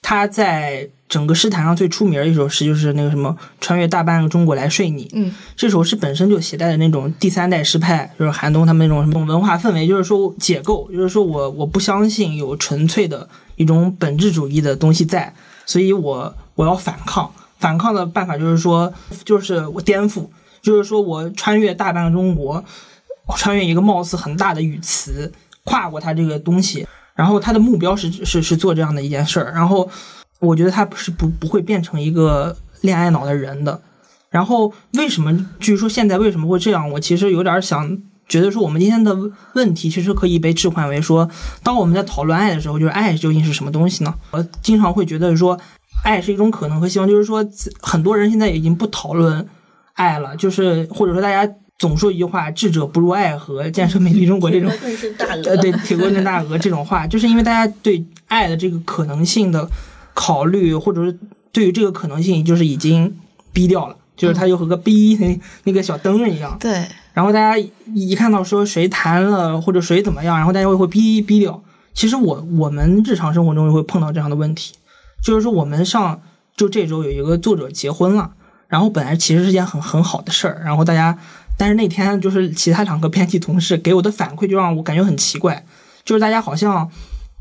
[0.00, 5.08] 他在整个诗坛上最出名的一首诗，就是那个什么“穿越大半个中国来睡你”。
[5.14, 15.32] 嗯，这首诗本身就携带的那种第三代诗派，就是韩东他们那种什么文化氛围，就是说解构，就是说我我不相信有纯粹的一种本质主义的东西在，
[15.66, 17.30] 所以我我要反抗。
[17.58, 18.92] 反抗的办法就是说，
[19.24, 20.26] 就是我颠覆，
[20.60, 22.64] 就是说我穿越大半个中国，
[23.36, 25.32] 穿越一个貌似很大的语词，
[25.64, 29.88] 跨过它这个东西，然后他的目标是是是做这样的一件事儿，然后
[30.40, 33.80] 我觉得他是不不会变成一个恋爱脑的人的。
[34.30, 36.90] 然后为什么据说现在为什么会这样？
[36.90, 39.14] 我其实有点想觉得说，我们今天的
[39.54, 41.28] 问题其实可以被置换为说，
[41.62, 44.14] 当我们在讨论爱的时候，就是爱究竟是什么东西呢？
[44.30, 45.58] 我经常会觉得说，
[46.02, 47.44] 爱是一种可能和希望，就是说
[47.82, 49.46] 很多人现在已经不讨论
[49.92, 54.70] 爱了，就是或者说大家总说一句话“智者不入爱河，建设美丽中国”这种
[55.18, 59.68] 呃，对，铁棍真大鹅这种话，就是因为大家对爱的这个可能性的
[60.14, 61.18] 考虑，或者是
[61.50, 63.16] 对于这个可能性，就是已经
[63.52, 66.56] 逼掉了，就是它就和个逼那那个小灯一样。
[66.60, 67.58] 对，然后大家
[67.94, 71.62] 一看到说谁谈了或者谁怎么样，然后大家会会逼逼掉。
[71.92, 74.72] 其实我我们日常生活中也会碰到这样的问题，
[75.22, 76.22] 就是说我们上
[76.56, 78.30] 就这周有一个作者结婚了，
[78.68, 81.18] 然后本来其实是件很很好的事儿，然后大家，
[81.56, 85.64] 但是那天就是其他两个编辑同事给我的反馈就让我感觉很奇怪，
[86.04, 86.90] 就是大家好像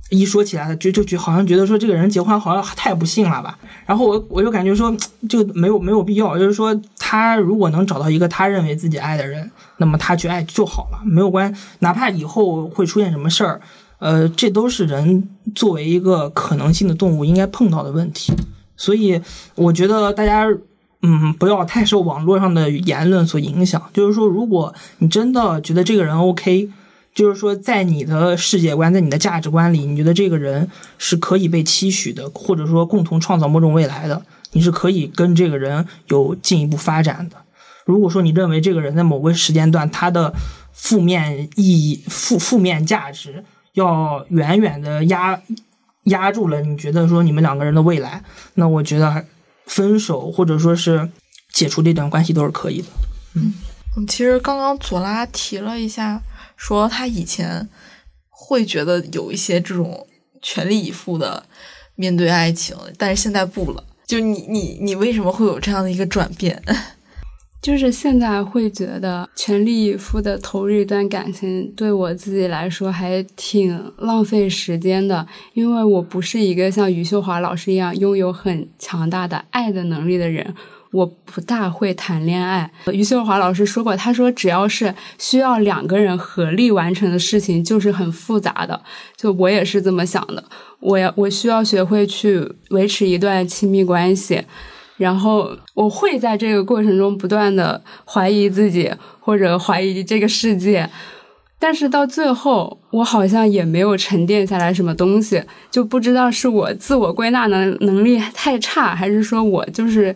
[0.10, 3.58] 一说起来，就就觉好像觉得说这个人结婚好像太不幸了吧。
[3.86, 4.96] 然后我我就感觉说
[5.28, 13.60] 就没有没有必要，就是说他如果能找到一个他认为自己爱的人，那么他去爱就好了，没有关，哪怕以后会出现什么事儿，
[14.00, 18.34] 呃，这都是人作为一个可能性的动物应该碰到的问题。
[18.76, 19.20] 所以
[19.56, 20.46] 我觉得大家。
[21.04, 23.82] 嗯，不要太受网络上的言论所影响。
[23.92, 26.70] 就是说，如果你真的觉得这个人 OK，
[27.16, 37.36] 就是说，在你的世界观、在你的价值观里，你觉得这个人是可以被期许的，或者说共同创造某种未来的，你是可以跟这个人有进一步发展的。
[37.86, 40.32] 如果说你认为这个人在某个时间段他的
[40.72, 45.42] 负面意义、负负面价值要远远的压
[46.04, 49.26] 压住了，你觉得说你们两个人的未来，那我觉得还。
[49.72, 51.10] 分手或者说是
[51.54, 52.88] 解除这段关系都是可以的。
[53.36, 53.54] 嗯，
[54.06, 56.22] 其实刚刚左拉提了一下，
[56.58, 57.70] 说他以前
[58.30, 60.06] 会觉得有一些这种
[60.42, 61.46] 全力以赴的
[61.96, 63.84] 面对爱情，但是现在不了。
[64.06, 66.62] 就你你你为什么会有这样的一个转变？
[67.62, 80.56] 就是现在会觉得全力以赴的投入一段感情，对我自己来说还挺浪费时间的，因为我不是一个像余秀华老师一样拥有很强大的爱的能力的人，
[80.92, 82.72] 我不大会谈恋爱。
[82.92, 88.82] 余秀华老师说过，他说只要是需要两个人合力完成的事情，就是很复杂的。
[89.16, 90.44] 就我也是这么想的，
[90.80, 94.42] 我要我需要学会去维持一段亲密关系。
[95.02, 98.88] 然后我会在这个过程中不断的怀疑自己，
[99.20, 100.88] 或者怀疑这个世界，
[101.58, 110.16] 但是到最后，我好像也没有沉淀下来什么东西，就不知道是我自我归纳能能力太差，还是说我就是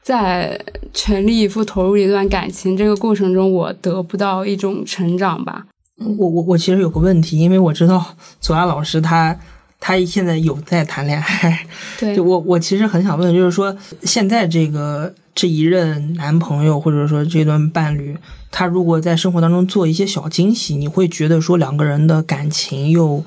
[0.00, 0.58] 在
[0.94, 5.66] 全力以赴投入一段感情这个过程中，我得不到一种成长吧。
[6.18, 8.02] 我我我其实有个问题，因为我知道
[8.40, 9.38] 左岸老师他。
[9.86, 11.66] 他现在有在谈恋爱，
[11.98, 18.16] 对，就我我其实很想问，就是说现在这个这一任男朋友或者说这段伴侣，
[18.50, 23.22] 他如果在生活当中做一些小惊喜，你会觉得说两个人的感情又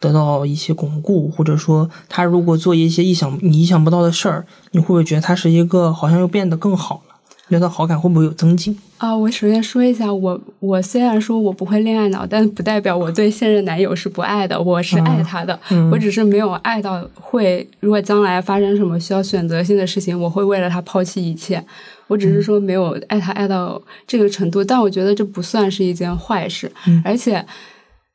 [0.00, 7.04] 得到一些巩固，或者说他如果做一些意想你意想不到的事儿，你会不会觉得他是一个好像又变得更好
[7.50, 7.60] 了？
[7.60, 8.76] 觉得好感会不会有增进？
[8.98, 15.58] 啊，我首先说一下，我我虽然说我不会恋爱脑，但不代表我对现任男友是不爱的，我是爱他的，
[15.90, 21.62] 我只是没有爱到会，如果将来发生什么需要选择性的事情，我会为了他抛弃一切。
[22.06, 26.70] 我只是说没有爱他爱到这个程度，但我觉得这不算是一件坏事，
[27.04, 27.44] 而且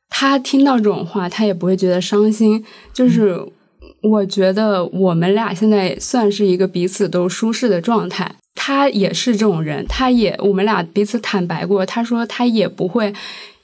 [0.08, 2.64] 他听到这种话，他也不会觉得伤心。
[2.92, 3.40] 就是
[4.02, 8.36] 我觉得我们俩现在算是一个彼此都舒适的状态。
[8.66, 13.14] 他也是这种人，他也我们俩彼此坦白过，他说他也不会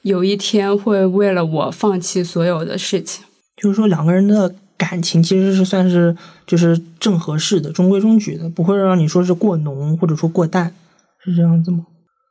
[0.03, 3.21] 有一天会为了我放弃所有的事情。
[3.57, 6.15] 就是说两个人的感情其实是算是
[6.47, 10.73] 就是正合适的、中规中矩的，不会让你说是过浓或者说过淡，
[11.21, 11.85] 是这样子吗？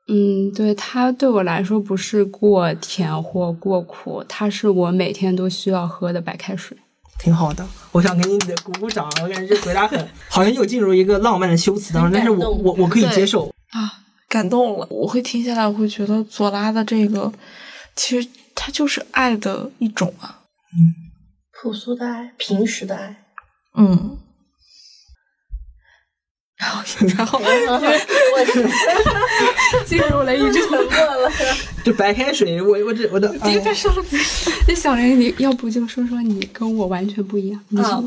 [0.08, 6.74] 嗯，对他对我来说不是过甜或过苦，他是我每天都需要喝的白开水。
[7.18, 9.07] 挺好的，我想给你鼓鼓掌。
[9.22, 14.87] 我感觉这回答很 好像又进入一个浪漫的修辞当中，但是我我我可以接受啊，感动了。
[14.90, 17.33] 我会听下来，我会觉得左拉的这个
[17.94, 20.40] 其实它就是爱的一种啊，
[20.75, 20.94] 嗯，
[21.53, 23.25] 朴素的爱，平时的爱，
[23.79, 24.18] 嗯。
[26.62, 26.81] 然后，
[27.16, 27.40] 然后，
[27.83, 27.88] 我
[29.85, 31.29] 进入了一种沉默了。
[31.85, 33.29] 就白开水，我我这我的。
[33.44, 33.96] 别别说了，
[34.68, 37.61] 那小林，你要不就说说你跟我完全不一样。
[37.77, 38.03] 啊，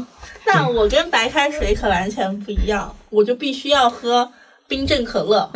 [0.47, 4.31] 那我跟白开水可完全不一样，我就必须要喝
[4.67, 5.49] 冰镇可乐。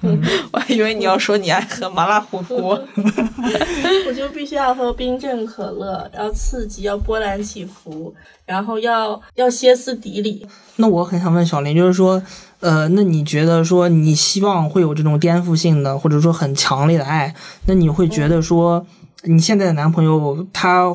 [0.52, 2.80] 我还以为你要说你爱喝麻辣火锅。
[4.06, 8.14] 我就必须要喝冰镇可乐，要刺激，要波澜起伏。
[8.46, 10.46] 然后要要歇斯底里。
[10.76, 12.22] 那我很想问小林，就是说，
[12.60, 17.34] 呃，那你觉得说你希望会有这种颠覆性的，或者说很强烈的爱？
[17.66, 18.86] 那你会觉得说，
[19.22, 20.92] 你现在的男朋友他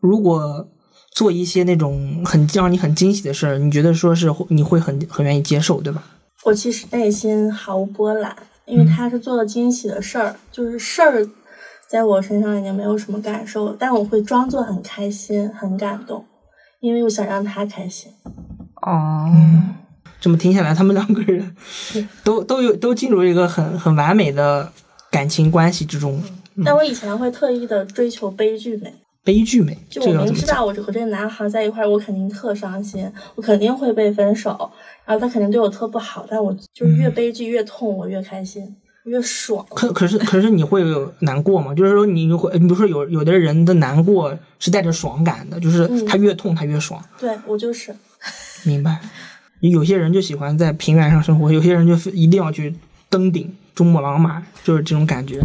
[0.00, 0.66] 如果
[1.12, 6.02] 做一些那种很让你很惊喜的事儿，你觉得说是你会很很愿意接受，对吧？
[6.44, 11.28] 我其实内心毫无波澜，因为他是做了惊喜的事儿，就是事儿
[11.88, 16.24] 在我身上已经没有什么感受，但我会装作很开心、很感动。
[16.80, 18.10] 因为我想让他开心。
[18.80, 19.30] 哦，
[20.18, 21.54] 这么听下来，他们两个人
[22.24, 24.72] 都都有都进入一个很很完美的
[25.10, 26.22] 感情关系之中。
[26.64, 28.94] 但我以前会特意的追求悲剧美。
[29.30, 34.68] 悲剧美，就我明知道我和这个男孩在一块儿，我肯定特伤心，我肯定会被分手，
[35.04, 38.74] 然后他肯定对我特不好，但我就是越悲剧越痛，我越开心。
[39.04, 39.64] 越爽。
[39.70, 40.82] 可可是可是你会
[41.20, 41.72] 难过吗？
[41.72, 47.94] 就是说你会，你比如说有有的人的难过是带着爽感的，就是嗯他越痛他越爽，对我就是，
[48.64, 48.98] 明白？
[49.60, 52.74] 有些人就喜欢在平原上生活，有些人就一定要去
[53.08, 55.40] 登顶珠穆朗玛，就是这种感觉。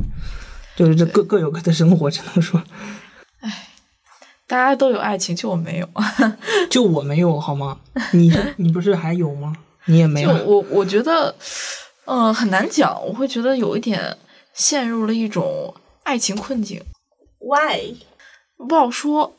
[0.75, 2.61] 就是这各各有各的生活，只能说，
[4.47, 5.89] 大家都有爱情，就我没有。
[6.69, 7.79] 就我没有好吗？
[8.13, 9.55] 你你不是还有吗？
[9.85, 10.45] 你也没就有。
[10.45, 11.33] 我我觉得，
[12.05, 12.99] 嗯、很难讲。
[13.05, 14.17] 我会觉得有一点
[14.53, 15.73] 陷入了一种
[16.03, 16.81] 爱情困境
[17.39, 17.95] ，Why？
[18.57, 19.35] 不好说。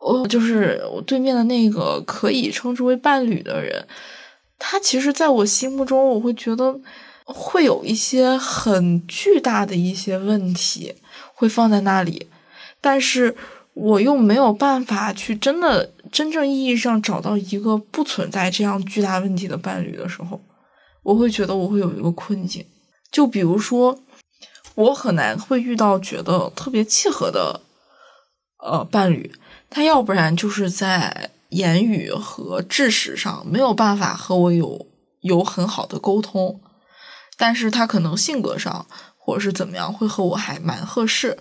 [0.00, 3.84] 我就是我对面的那个可以称之为伴侣的人，
[4.56, 6.80] 他其实在我心目中，我会觉得
[7.24, 10.94] 会有一些很巨大的一些问题
[11.34, 12.28] 会放在那里，
[12.80, 13.36] 但是
[13.80, 20.40] 我又没有办法去真的真正意义上找到一个不存在这样巨大问题的伴侣的时候，
[21.04, 22.66] 我会觉得我会有一个困境。
[23.12, 23.96] 就比如说，
[24.74, 27.60] 我很难会遇到觉得特别契合的
[28.60, 29.32] 呃伴侣，
[29.70, 34.86] 他要不然就是在言语和知识上没有办法和我有
[35.20, 36.60] 有很好的沟通，
[37.36, 41.38] 但是他可能性格上或者是怎么样会和我还蛮合适。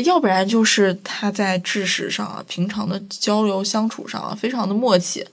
[0.00, 5.26] 要不然就是他在知识上啊，平常的交流相处上啊，非常的默契，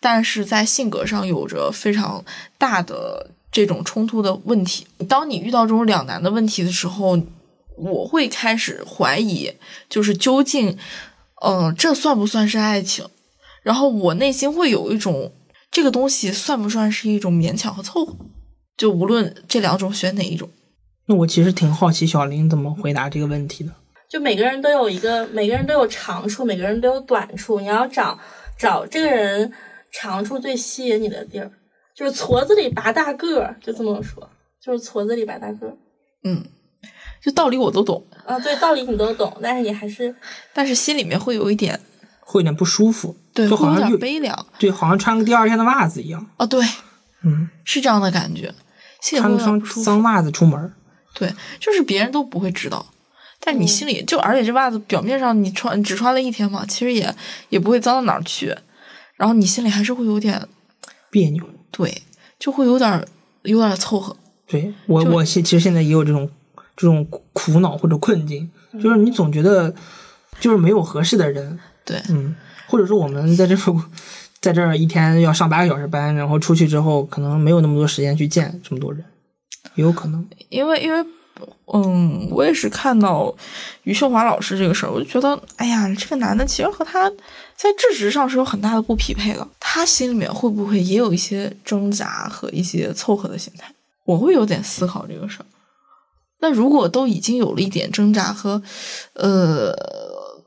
[0.00, 2.22] 但是在性格上有着非常
[2.58, 4.86] 大的这种冲突的问题。
[5.08, 7.18] 当你遇到这种两难的问题的时候，
[7.78, 9.50] 我会开始怀疑，
[9.88, 10.76] 就是究竟，
[11.40, 13.06] 呃，这算不算是爱情？
[13.62, 15.32] 然后我内心会有一种，
[15.70, 18.14] 这个东西算不算是一种勉强和凑合？
[18.76, 20.50] 就无论这两种选哪一种，
[21.06, 23.72] 那我其实挺好奇小林怎么回答这个问题的。
[24.12, 27.58] 就每个人都有一个，每个人都有长处，每个人都有短处。
[27.58, 28.18] 你要找
[28.58, 29.50] 找这个人
[29.90, 31.50] 长处最吸引你的地儿，
[31.96, 34.28] 就是矬子里拔大个儿，就这么说，
[34.62, 35.74] 就是矬子里拔大个儿。
[36.24, 36.44] 嗯，
[37.24, 40.14] 就道理我都懂，啊，对，道理你都懂，但是你还是
[40.52, 41.80] 但是心里面会有一点，
[42.20, 44.46] 会有点不舒服，对，会有点就好像越悲凉。
[44.58, 46.62] 对，好像穿个第二天的袜子一样，哦，对，
[47.24, 48.52] 嗯，是这样的感觉，
[49.00, 49.82] 心里会穿个双。
[49.82, 50.74] 脏袜子出门儿，
[51.14, 52.84] 对，就是别人都不会知道，
[53.44, 57.12] 但嗯你心里就，而且这袜子表面上你穿只穿了一天嘛，其实也
[57.48, 58.54] 也不会脏到哪儿去，
[59.16, 60.46] 然后你心里还是会有点
[61.10, 61.44] 别扭。
[61.70, 62.02] 对，
[62.38, 63.06] 就会有点儿
[63.42, 64.16] 有点儿凑合。
[64.46, 66.30] 对我，我现其实现在也有这种
[66.76, 68.50] 这种苦恼或者困境，
[68.82, 69.74] 就是你总觉得
[70.38, 72.36] 就是没有合适的人，对，嗯，
[72.68, 73.82] 或者说我们在这儿
[74.40, 79.02] 在这儿一天要上八个小时班，然后出去之后可能没有那么多时间去见这么多人，
[79.76, 80.26] 也有可能。
[80.50, 81.02] 因为因为
[81.72, 83.34] 嗯，我也是看到
[83.84, 87.10] 余秀华老师这个事儿，我就觉得，哎呀，这个男的其实和他
[87.56, 89.46] 在知识上是有很大的不匹配的。
[89.58, 93.72] 他心里面会不会也有一些挣扎和一些凑合的心态？
[94.04, 95.46] 我会有点思考这个事儿。
[96.40, 98.60] 那如果都已经有了一点挣扎和
[99.14, 99.72] 呃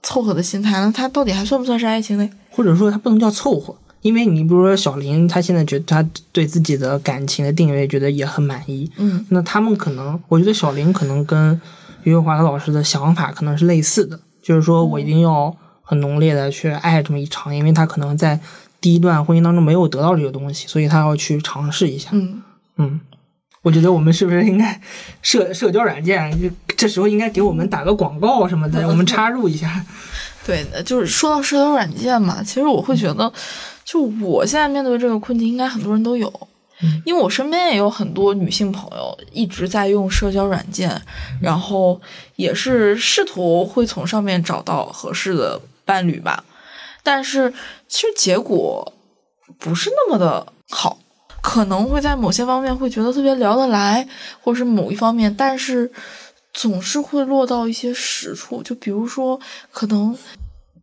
[0.04, 2.30] 凑合的心态，那他到底还算不算是爱情呢？
[2.52, 3.76] 或者说他不能叫凑合，
[4.06, 11.60] 因为你比如说小林，他现在觉得他对自己的感情的定位觉得也很满意，嗯那他们可能，我觉得小林可能跟
[12.04, 15.52] 余秀华老师的想法可能是类似的，就是说我一定要
[15.82, 18.40] 很浓烈的去爱这么一场，因为他可能在
[18.80, 22.10] 第一段婚姻当中没有得到这个东西，所以他要去尝试一下。
[22.14, 22.44] 嗯，
[22.78, 23.00] 嗯，
[23.64, 24.80] 我觉得我们是不是应该
[25.24, 26.48] 社社交软件，就
[26.78, 29.84] 这时候应该给我们打个广告什么的，我们插入一下。
[30.46, 33.34] 对，就是说到社交软件嘛，其实我会觉得，
[33.86, 36.32] 就我现在面对这个困境，应该很多人都有，
[37.06, 41.00] 因为我身边也有很多女性朋友一直在用社交软件，
[41.40, 42.02] 然后
[42.36, 46.44] 也是试图会从上面找到合适的伴侣吧，
[47.04, 47.54] 但是
[47.88, 48.92] 其实结果
[49.60, 50.98] 不是那么的好，
[51.42, 54.08] 可能会在某些方面会觉得特别聊得来，
[54.42, 55.92] 或者是某一方面，但是
[56.52, 59.40] 总是会落到一些实处，就比如说
[59.72, 60.18] 可能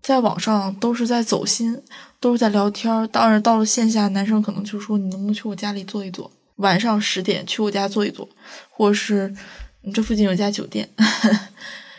[0.00, 1.82] 在网上都是在走心，
[2.23, 8.29] 都是在聊天，当然到了线下，男生可能就说你能不能去我家里坐一坐，晚上十点去我家坐一坐，
[8.70, 9.35] 或者是
[9.83, 10.89] 你这附近有家酒店，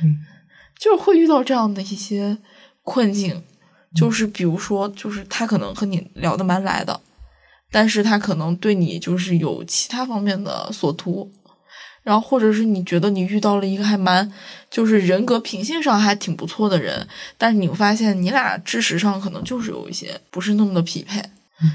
[0.01, 0.23] 嗯，
[0.79, 2.37] 就是会遇到这样的一些
[2.83, 3.43] 困境，
[3.93, 7.01] 就是比如说，就是他可能和你聊得蛮来的，
[7.69, 11.29] 但是他可能对你就是有其他方面的所图，
[12.03, 14.31] 然后或者是你觉得你遇到了一个还蛮
[14.69, 21.21] 就是人格品性上还挺不错的人，但是你会发现你俩知识上可能就是有一些不是那么的匹配，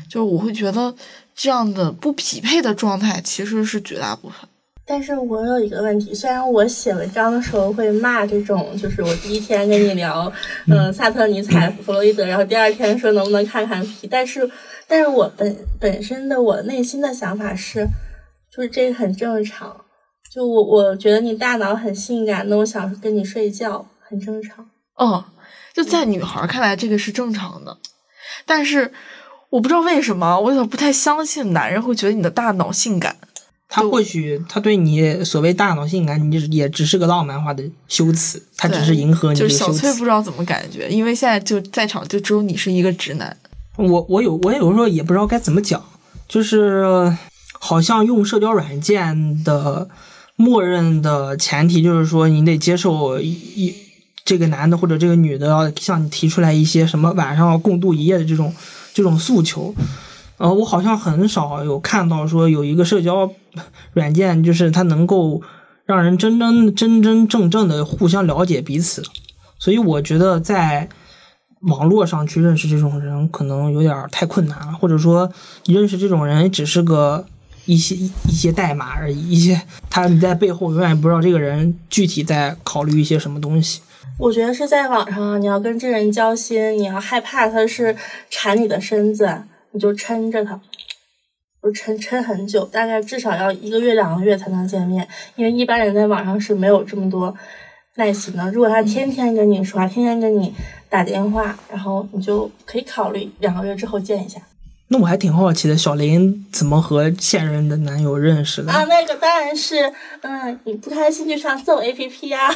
[0.08, 0.94] 就是我会觉得
[1.34, 4.48] 这样的不匹配的状态其实是绝大部分。
[4.90, 10.32] 但是我有一个问题，虽然我写文章的时候会骂这种，就是我第一天跟你聊，
[10.66, 14.50] 嗯、萨特、尼采、弗洛伊德，然后第二天说能不能看看皮，但是，
[14.86, 17.86] 但是我本本身的我内心的想法是，
[18.50, 19.76] 就是这个很正常，
[20.38, 24.64] 就我我觉得你大脑很性感，那我想跟你睡觉很正常。
[24.96, 25.24] 嗯，
[25.74, 27.76] 就在女孩看来，这个是正常的，
[28.46, 28.92] 但是
[29.50, 33.16] 我不知道为什么，我有点不太相信男人会觉得你的大脑性感。
[33.68, 39.72] 他或许他对你所谓大脑性感，你也只是个浪漫化的修辞，他只是迎合你就是小。
[39.72, 43.36] 翠不知道怎么感觉，因为现在就在场就只有你是一个直男。
[43.76, 45.84] 我我有我有时候也不知道该怎么讲，
[46.28, 47.12] 就是
[47.58, 49.88] 好像用社交软件的
[50.38, 53.74] 默认的前提就是说你得接受一
[54.24, 58.54] 这个男的或者这个女的要向你提出来一些什么晚上要共度一夜的这种
[58.94, 59.74] 这种诉求。
[60.36, 63.28] 呃，我好像很少有看到说有一个社交
[63.94, 65.42] 软件，就是它能够
[65.84, 69.02] 让人真真真真正正的互相了解彼此，
[69.58, 70.88] 所以我觉得在
[71.62, 75.28] 网络上去认识这种人可能有点太困难了，或者说
[75.64, 77.26] 你认识这种人只是个
[77.68, 79.60] 一些一些代码而已，一些
[79.90, 83.82] 他你在背后永远不知道这个人具体在考虑一些什么东西。
[84.18, 87.94] 我觉得是在网上，你要跟这人交心，你要害怕他是
[88.30, 89.42] 缠你的身子，
[89.72, 90.58] 你就撑着他，
[91.62, 95.06] 就撑撑很久，大概至少要一个月两个月才能见面，
[95.36, 97.36] 因为一般人在网上是没有这么多
[97.96, 98.50] 耐心的。
[98.50, 100.54] 如果他天天跟你说话，天天跟你
[100.88, 104.40] 打电话，然后你就可以考虑两个月之后见一下。
[104.90, 108.72] 那我还挺好奇的，小林怎么和现任的男友认识的？
[108.72, 112.50] 啊，那个当然是，嗯，你不开心就上这种 A P P 呀。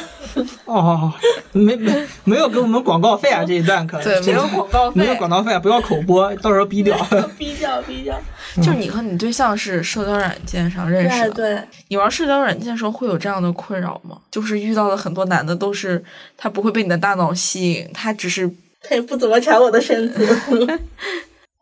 [0.65, 1.13] 哦，
[1.51, 3.43] 没没没有给我们广告费啊！
[3.45, 6.97] 这一段可对，没有广告费，没有广告费，不要口播，到时候逼掉。
[7.37, 8.19] 逼掉，逼掉。
[8.55, 14.17] 就是你和你对象是社交软件上认识的，对对，你玩社交软件的时候会有这样的困扰吗？
[14.31, 16.03] 就是遇到的很多男的都是
[16.35, 18.49] 他不会被你的大脑吸引，他只是
[18.81, 20.27] 他也不怎么缠我的身子。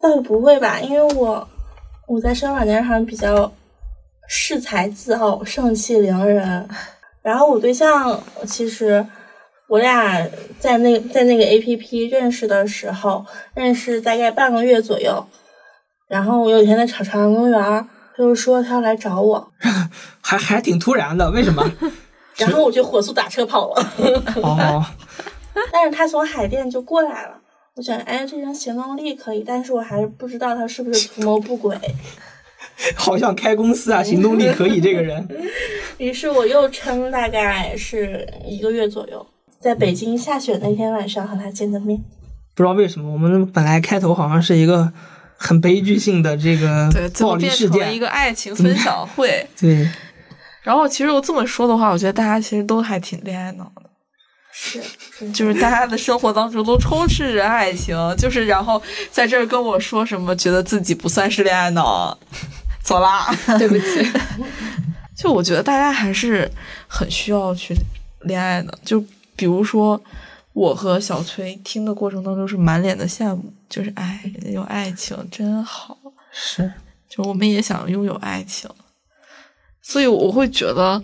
[0.02, 1.48] 倒也不会吧，因为我
[2.08, 3.52] 我在社交软件上比较
[4.30, 6.68] 恃才自傲、盛气凌人。
[7.22, 9.06] 然后我对象其实
[9.68, 10.28] 我俩
[10.60, 15.24] 在那在那个 A P P 认识的时候，认识大概半个月左右。
[16.08, 19.52] 然后我有一天在朝朝阳公园，他就说他要来找我，
[20.20, 21.64] 还还挺突然的，为什么？
[22.38, 23.94] 然后我就火速打车跑了。
[24.42, 24.84] 哦，
[25.72, 27.41] 但是他从海淀就过来了。
[27.82, 31.76] 我觉得，哎，这人行动力可以，但是我还是不知道他是不是图谋不轨。
[32.96, 35.28] 好像开公司啊， 行动力可以，这个人。
[35.98, 39.26] 于是我又撑大概是一个月左右，
[39.60, 42.00] 在北京下雪那天晚上和他见的面。
[42.54, 44.94] 不知道为什么，我们本来开头好像是一个
[45.36, 46.88] 很悲剧性的这个
[47.20, 49.48] 暴力事件，一个爱情分享会。
[49.60, 49.90] 对，
[50.62, 53.90] 然后其实我这么说的话，我觉得大家其实都还挺恋爱脑的。
[54.54, 54.82] 是，
[55.32, 62.18] 就是大家的生活当中都充斥着爱情，就是然后在这儿跟我说什么，觉得自己不算是恋爱脑，
[62.84, 63.34] 走啦。
[63.58, 64.06] 对不起，
[65.18, 66.50] 就我觉得大家还是
[66.88, 67.74] 很需要去
[68.22, 68.78] 恋爱的。
[68.84, 69.04] 就
[69.36, 70.00] 比如说
[70.54, 75.98] 我和小崔听的过程当中是满脸的羡慕，就是哎，人家有爱情真好，
[76.34, 76.72] 是。
[77.10, 78.70] 就我们也想拥有爱情，
[79.82, 81.02] 所以我会觉得。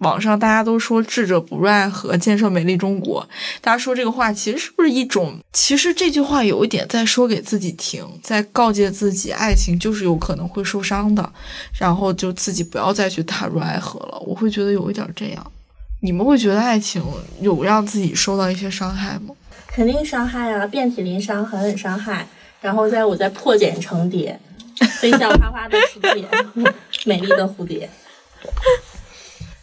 [0.00, 3.26] 网上大家都说智者不入爱河，建设美丽中国。
[3.60, 5.38] 大家说这个话，其实是不是一种？
[5.52, 11.32] 其实这句话有一点在说给自己听，在告诫自己，爱情就是有可能会受伤的，
[11.78, 14.18] 然后就自己不要再去踏入爱河了。
[14.20, 15.52] 我会觉得有一点这样。
[16.02, 17.02] 你们会觉得爱情
[17.42, 19.34] 有让自己受到一些伤害吗？
[19.66, 22.26] 肯定伤害啊，遍体鳞伤，狠狠伤害。
[22.62, 24.38] 然后在我在破茧成蝶，
[24.98, 26.26] 飞向花花的世界，
[27.04, 27.88] 美丽的蝴蝶。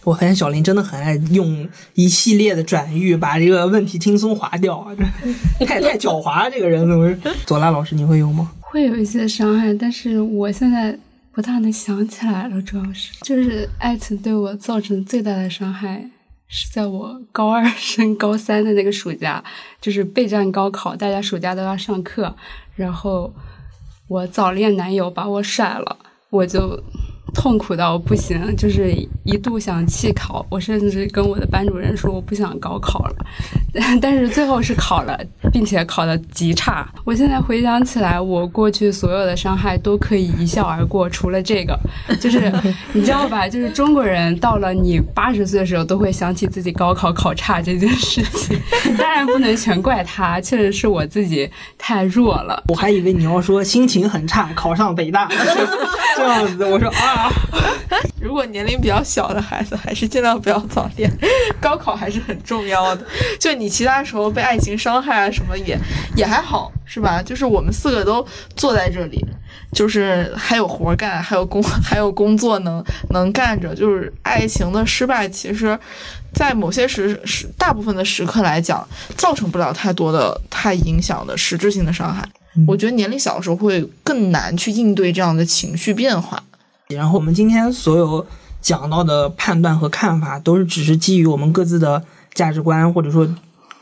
[0.08, 4.96] 我发现小林真的很爱用一系列的转喻，把这个问题轻松划掉啊！
[5.60, 7.20] 这 太太狡猾了，这个人怎么是？
[7.46, 8.50] 左拉老师，你会有吗？
[8.62, 10.98] 会有一些伤害，但是我现在
[11.34, 12.62] 不大能想起来了。
[12.62, 16.10] 主要是，就是爱情对我造成最大的伤害，
[16.48, 19.44] 是在我高二升高三的那个暑假，
[19.82, 22.34] 就是备战高考，大家暑假都要上课，
[22.78, 23.34] 然后
[24.08, 25.98] 我早恋男友把我甩了，
[26.30, 26.82] 我就。
[27.38, 28.92] 痛苦到不行，就是
[29.24, 30.44] 一度想弃考。
[30.50, 33.16] 我甚至跟我的班主任说我不想高考了，
[34.02, 35.16] 但是最后是考了，
[35.54, 36.92] 并且考的极差。
[37.06, 41.80] 我现在回想起来，我过去所有的伤害都可以一笑而过，除了这个，
[42.20, 42.52] 就是
[42.92, 43.48] 你知道吧？
[43.48, 48.60] 就是中国人到了你八十岁的时候，都会想起自己高考考差这件事情。
[48.98, 52.64] 当然不能全怪他，确实是我自己太弱了。
[52.70, 55.30] 我还以为你要说心情很差，考上北大
[56.18, 56.66] 这样子。
[56.66, 57.27] 我说啊。
[58.20, 61.12] 如果年龄比较小的孩子，还是尽量不要早恋，
[61.62, 63.06] 高考还是很重要的。
[63.40, 65.78] 就你其他时候被爱情伤害啊什么也
[66.16, 67.22] 也还好，是吧？
[67.22, 68.26] 就是我们四个都
[68.56, 69.24] 坐在这里，
[69.72, 73.74] 就是还有活干，还有工，还有工作能能干着。
[73.74, 75.78] 就是爱情的失败，其实，
[76.34, 82.28] 在某些时时大部分的时刻来讲，造成不了太多的太影响的实质性的伤害。
[82.68, 86.42] 我觉得年龄小的时候会更难去应对这样的情绪变化。
[86.90, 88.26] 然后我们今天所有
[88.62, 93.28] 讲到的判断和看法，都是只是基于我们各自的价值观或者说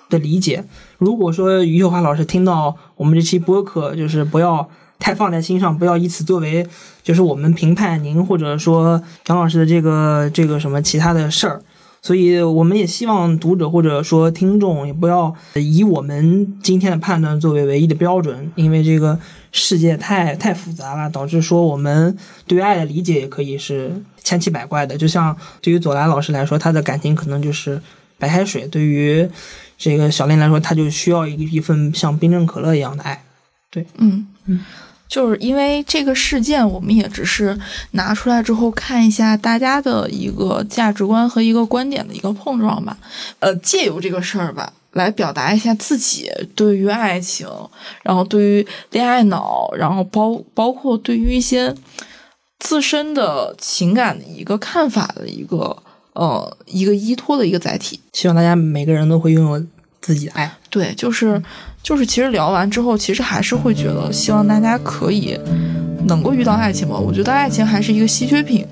[0.10, 0.64] 的理解。
[0.98, 4.70] 如果说余秀华老师听到我们这期播客，就是不要。
[4.98, 6.66] 太放在心上，不要以此作为
[7.04, 11.62] 就是我们评判您或者说杨老师的这个这个什么其他的事儿。
[12.06, 19.20] 所以我们也希望读者或者说听众也不要以我们今天的判断作为唯一的标准，因为这个
[19.52, 24.96] 世界太太复杂了，导致说我们对爱的理解也可以是千奇百怪的。
[24.96, 27.82] 就像对于左蓝老师来说，他的感情可能就是
[28.20, 29.28] 白开水；对于
[29.76, 33.24] 这个小林来说，他就需要一一份像冰镇可乐一样的爱。
[33.72, 34.60] 对，嗯嗯。
[35.08, 37.58] 就是因为这个事件，我们也只是
[37.92, 42.98] 拿出来之后看一下大家的一个价值观和一个观点的一个碰撞吧。
[43.40, 47.48] 呃，借由这个事儿吧，来表达一下自己对于爱情，
[48.04, 51.74] 然后对于恋爱脑，然后包包括对于一些
[52.60, 55.78] 自身的情感的一个看法的一个
[56.14, 58.00] 呃一个依托的一个载体。
[58.14, 59.66] 希望大家每个人都会拥有
[60.06, 60.52] 自己的爱。
[60.70, 61.42] 对，就是。
[61.86, 65.40] 就是其实聊完之后，其实还是会觉得，希望大家可以
[66.08, 66.98] 能够遇到爱情吧。
[66.98, 68.66] 我觉得爱情还是一个稀缺品。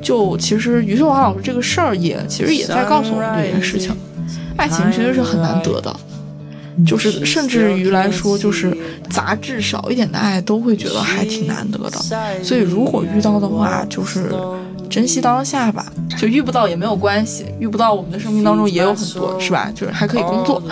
[0.00, 3.94] 就其实余秀华老师这个事儿也其实也在告诉我们这件事情，
[4.56, 5.94] 爱情其实是很难得的。
[6.86, 8.74] 就是甚至于来说，就是
[9.10, 11.98] 杂质少一点的爱都会觉得还挺难得的。
[12.42, 14.32] 所以如果遇到的话，就是
[14.94, 15.84] 珍惜当下吧。
[16.16, 19.68] 就遇不到也没有关系，遇不到我们的生命当中也有很多，是吧？
[19.74, 20.62] 就是还可以工作，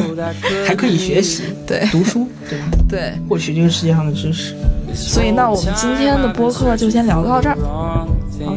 [0.66, 2.64] 还可以学习，对，读书，对吧？
[2.88, 4.54] 对，获取这个世界上的知识。
[4.94, 8.08] 所以那我们今天的播客就先聊到这儿，好，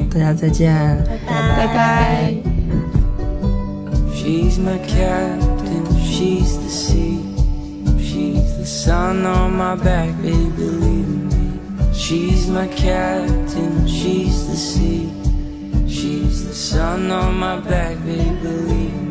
[0.10, 0.74] 大家再见，
[1.28, 2.34] 拜拜。
[6.20, 7.20] She's the sea.
[7.98, 11.09] She's the sun on my back, baby.
[12.00, 13.86] She's my captain.
[13.86, 15.12] She's the sea.
[15.86, 19.09] She's the sun on my back, baby, believe